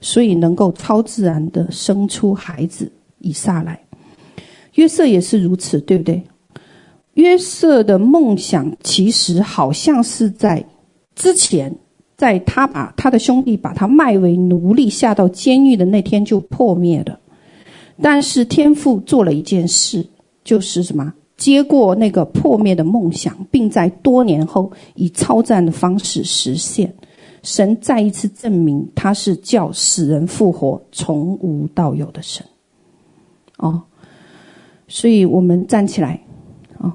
[0.00, 3.80] 所以能够超自然的生出孩子以撒来，
[4.74, 6.22] 约瑟也是如此，对不对？
[7.14, 10.62] 约瑟的梦想其实好像是在
[11.14, 11.74] 之前，
[12.18, 17.18] 在他把他的兄弟把他卖为奴隶下到监狱的那天就破灭了。
[18.02, 20.06] 但是天父做了一件事，
[20.44, 21.14] 就是什么？
[21.36, 26.92] 接过那个破灭的梦想，并在多年后以超自然的方式实现。
[27.42, 32.44] 神再一次证明他是叫死人复活、从无到有的神。
[33.58, 33.82] 哦，
[34.88, 36.18] 所以我们站起来，
[36.78, 36.90] 哦，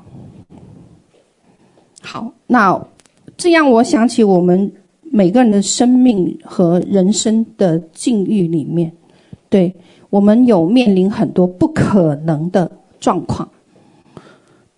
[2.01, 2.81] 好，那
[3.37, 4.71] 这样我想起我们
[5.03, 8.91] 每个人的生命和人生的境遇里面，
[9.49, 9.73] 对，
[10.09, 13.47] 我们有面临很多不可能的状况。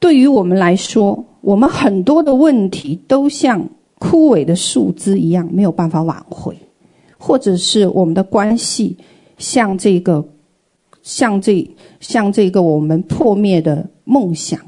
[0.02, 3.66] 对于我们来说，我们很多的问题都像。
[4.04, 6.58] 枯萎的树枝一样没有办法挽回，
[7.20, 8.97] 或者是我们的关系
[9.38, 10.26] 像这个，
[11.04, 11.64] 像这
[11.99, 14.60] 像这个我们破灭的梦想，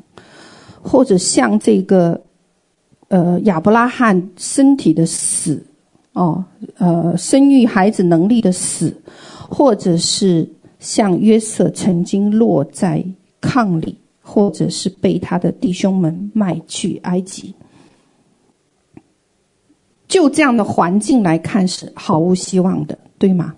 [0.83, 2.21] 或者像这个
[3.07, 5.65] 呃亚伯拉罕身体的死，
[6.13, 6.45] 哦，
[6.77, 8.95] 呃生育孩子能力的死，
[9.49, 13.03] 或者是像约瑟曾经落在
[13.41, 17.53] 炕里，或者是被他的弟兄们卖去埃及。
[20.07, 23.53] 就这样的环境来看是毫无希望的，对吗？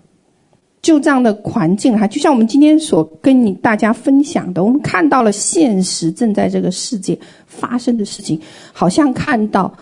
[0.82, 8.40] 就这样的环境还就像我们今天所跟你大家分享的，我们看到了现实正在这个世界发生的事情，
[8.72, 9.76] 好像看到，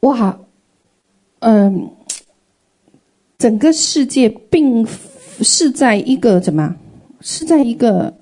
[0.00, 0.38] 哇，
[1.40, 1.90] 嗯，
[3.36, 4.86] 整个世界并
[5.42, 6.74] 是在一个怎么，
[7.20, 8.12] 是在一个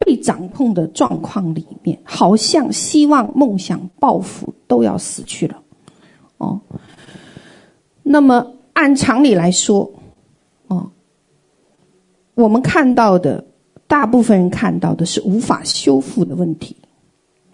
[0.00, 5.62] 被掌控的状况里面，好像希望、梦想、抱负都要死去了，
[6.38, 6.60] 哦。
[8.02, 9.92] 那么按常理来说，
[10.66, 10.90] 哦，
[12.34, 13.44] 我们看到的
[13.86, 16.74] 大部分人看到的是无法修复的问题，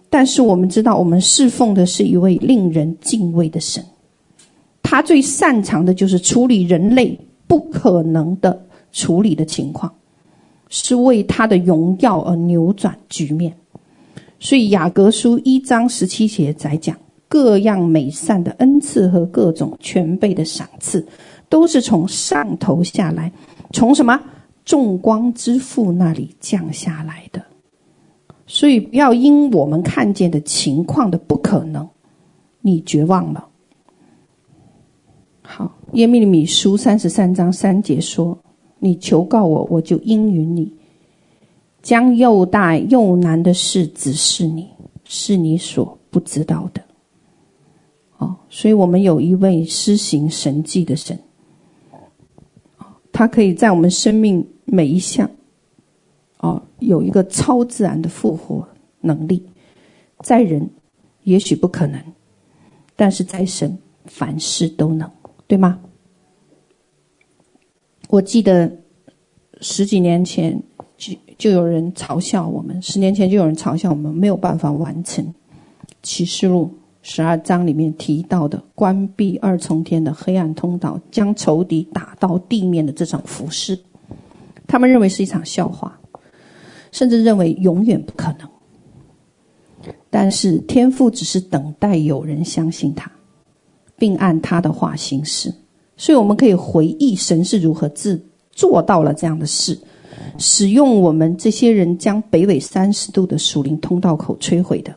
[0.09, 3.83] 但是我们知道，我们侍奉的是一位令人敬畏的神，
[4.81, 9.93] 他最擅长的就是处理人类不可能的处理的情况，
[10.69, 13.53] 是为他的荣耀而扭转局面。
[14.39, 16.95] 所以雅各书一章十七节在讲，
[17.27, 21.05] 各样美善的恩赐和各种全备的赏赐，
[21.49, 23.31] 都是从上头下来，
[23.73, 24.19] 从什么
[24.63, 27.43] 众光之父那里降下来的。
[28.45, 31.87] 所以不要因我们看见的情况的不可能，
[32.61, 33.45] 你绝望了。
[35.41, 38.37] 好，耶利米书三十三章三节说
[38.79, 40.73] ：“你求告我，我就应允你，
[41.81, 44.67] 将又大又难的事指示你，
[45.03, 46.81] 是你所不知道的。”
[48.17, 51.17] 哦，所以我们有一位施行神迹的神，
[53.11, 55.29] 他可以在我们生命每一项。
[56.39, 58.67] 哦，有一个超自然的复活
[59.01, 59.43] 能力，
[60.19, 60.69] 在人
[61.23, 61.99] 也许不可能，
[62.95, 63.75] 但是在神
[64.05, 65.09] 凡事都能，
[65.47, 65.79] 对吗？
[68.07, 68.71] 我记得
[69.61, 70.61] 十几年前
[70.97, 75.33] 就就有人嘲笑我们，十年前就有人嘲笑我们没有办法完成
[76.01, 83.77] 启示录十二章里面提到的关闭二重天的黑暗通道，将仇敌打到地面的这场服事，
[84.65, 85.99] 他们认为是一场笑话。
[86.89, 93.11] 甚至认为永远不可能，但是天父只是等待有人相信他，
[93.97, 95.53] 并按他的话行事。
[95.97, 99.77] 所以我们可以回忆神是如何自做到了这样的事，
[100.37, 104.93] 使用我们这些人将北纬三十度的属灵通道口摧毁的，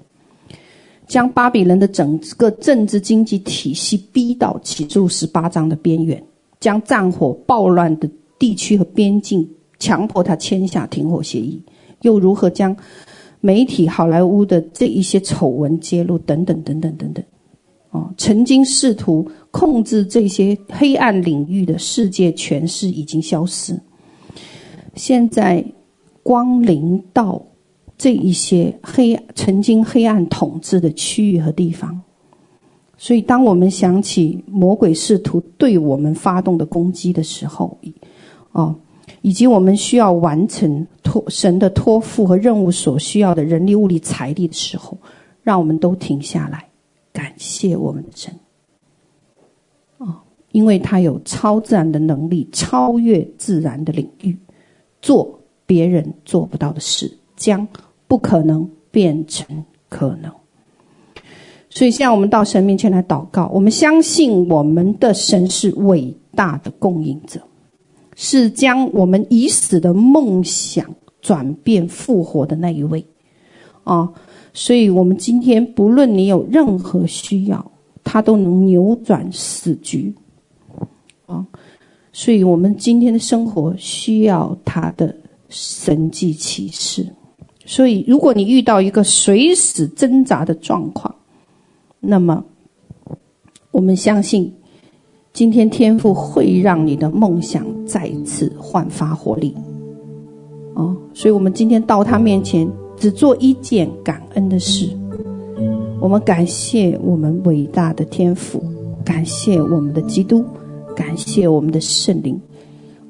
[1.08, 6.22] 将巴比伦的整个政治经济体系逼到启示录十八章的边缘，
[6.60, 9.48] 将战火暴乱的地区和边境
[9.78, 11.62] 强迫他签下停火协议。
[12.02, 12.74] 又如何将
[13.40, 17.24] 媒体好莱坞的这一些丑闻揭露等等等等等等，
[17.90, 23.78] 哦，曾经试图控制这些黑暗领域的世界权势已经消失，
[24.94, 25.64] 现在
[26.22, 27.42] 光临到
[27.98, 32.00] 这一些黑曾经黑暗统治的区域和地方，
[32.96, 37.78] 所以当我们想起魔鬼试图对我们发动的攻击的时候，
[38.52, 38.74] 哦。
[39.22, 44.96] 以及我们需要完成托神的托付和任务所需要的人力、物力、财力的时候，
[45.42, 46.64] 让我们都停下来，
[47.12, 48.34] 感谢我们的神。
[49.98, 50.20] 哦，
[50.52, 54.38] 因为他有超自然的能力，超越自然的领域，
[55.02, 57.66] 做别人做不到的事，将
[58.06, 60.32] 不可能变成可能。
[61.68, 67.40] 所以，现在我们到神面前来祷告，我们相信我们的神是伟大的供应者。
[68.16, 70.84] 是将我们已死的梦想
[71.22, 73.02] 转变复活的那一位，
[73.82, 74.12] 啊，
[74.52, 77.70] 所以我们今天不论你有任何需要，
[78.02, 80.14] 他都能扭转死局，
[81.26, 81.46] 啊，
[82.12, 85.14] 所以我们今天的生活需要他的
[85.48, 87.06] 神迹启示。
[87.64, 91.14] 所以，如果你遇到一个随时挣扎的状况，
[92.00, 92.44] 那么
[93.70, 94.52] 我们相信。
[95.32, 99.54] 今天天赋会让你的梦想再次焕发活力，
[100.74, 102.68] 哦，所以我们今天到他面前，
[103.00, 104.88] 只做一件感恩的事。
[106.00, 108.62] 我们感谢我们伟大的天父，
[109.04, 110.44] 感谢我们的基督，
[110.94, 112.40] 感谢我们的圣灵。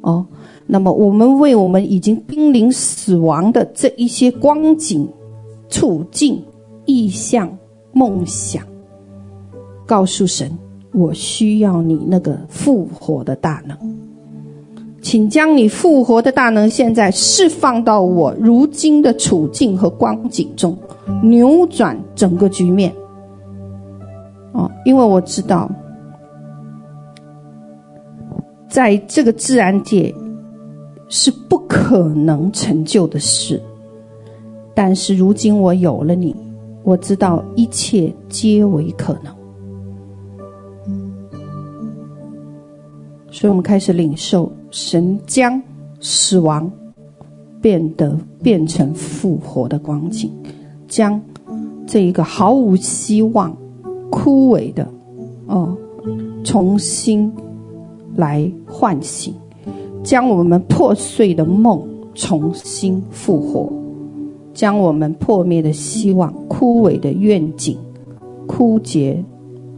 [0.01, 0.25] 哦，
[0.67, 5.07] 那么我们为我们已经濒临死亡的这一些光景、
[5.69, 6.43] 处境、
[6.87, 7.55] 意向、
[7.93, 8.65] 梦想，
[9.85, 10.51] 告诉神。
[10.93, 13.77] 我需要你那个复活的大能，
[15.03, 20.77] 请将你复活的大能现在释放到我如今的处境和光景中，
[21.23, 22.95] 扭转整个局面。
[24.53, 25.71] 哦，因为我知道，
[28.69, 30.15] 在这个自然界
[31.09, 33.61] 是不可能成就的事，
[34.75, 36.37] 但是如今我有了你，
[36.83, 39.35] 我知道一切皆为可能。
[43.31, 45.61] 所以我们开始领受神将
[46.01, 46.71] 死亡
[47.61, 50.31] 变得变成复活的光景，
[50.89, 51.21] 将
[51.87, 53.55] 这一个毫无希望、
[54.11, 54.87] 枯萎的
[55.47, 55.77] 哦，
[56.45, 57.31] 重新
[58.15, 59.35] 来唤醒，
[60.03, 61.83] 将我们破碎的梦
[62.15, 63.73] 重新复活，
[64.55, 67.77] 将我们破灭的希望、枯萎的愿景、
[68.47, 69.23] 枯竭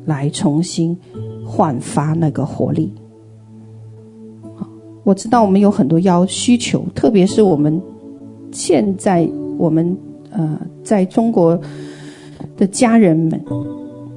[0.04, 0.96] 来重新
[1.44, 2.92] 焕发那个活力。
[5.04, 7.80] 我知道我们有很多要需求，特别是我们
[8.52, 9.96] 现在我们
[10.30, 11.58] 呃在中国
[12.56, 13.44] 的家人们，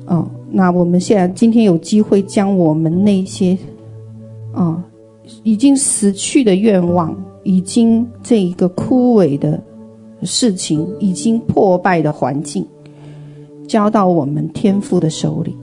[0.08, 3.58] 哦，那我们现在今天有机会将我们那些，
[4.54, 4.82] 哦，
[5.44, 9.60] 已经死去的愿望，已经这一个枯萎的
[10.22, 12.66] 事情，已经破败的环境，
[13.68, 15.56] 交到我们天父的手里，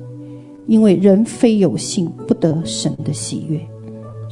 [0.66, 3.61] 因为人非有信不得神的喜悦，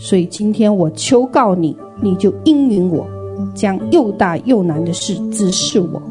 [0.02, 3.06] 所以今天我求告你，你就应允我，
[3.55, 6.02] 将又大又难的事指示我，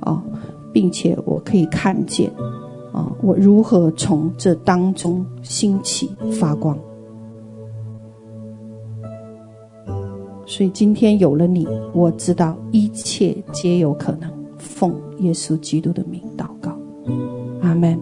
[0.00, 0.22] 哦。
[0.72, 2.30] 并且我可以看见，
[2.92, 6.10] 啊，我如何从这当中兴起
[6.40, 6.76] 发光。
[10.46, 14.30] 所以今天有了你，我知道一切皆有可能。
[14.58, 16.76] 奉耶稣基督的名祷告，
[17.60, 17.98] 阿门。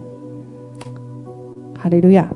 [1.77, 2.33] 哈利路亚。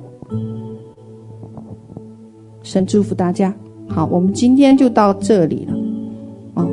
[2.69, 3.51] 神祝福大家。
[3.87, 5.73] 好，我们今天就到这里了。
[6.53, 6.67] 啊，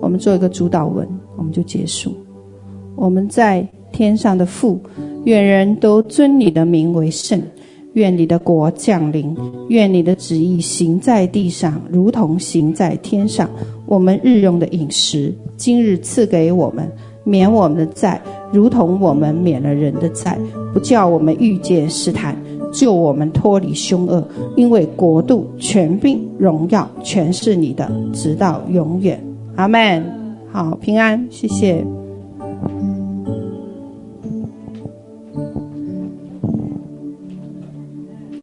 [0.00, 1.04] 我们做一个主祷文，
[1.36, 2.14] 我们就结束。
[2.94, 4.78] 我们在天上的父，
[5.24, 7.42] 愿人都尊你的名为圣。
[7.94, 9.36] 愿你的国降临。
[9.68, 13.50] 愿你的旨意行在地上，如同行在天上。
[13.84, 16.88] 我们日用的饮食，今日赐给我们，
[17.24, 20.38] 免我们的债，如同我们免了人的债。
[20.72, 22.40] 不叫我们遇见试探，
[22.72, 24.26] 救我们脱离凶恶。
[24.56, 29.22] 因为国度、权柄、荣耀，全是你的，直到永远。
[29.54, 30.02] 阿门。
[30.50, 31.84] 好，平安，谢谢。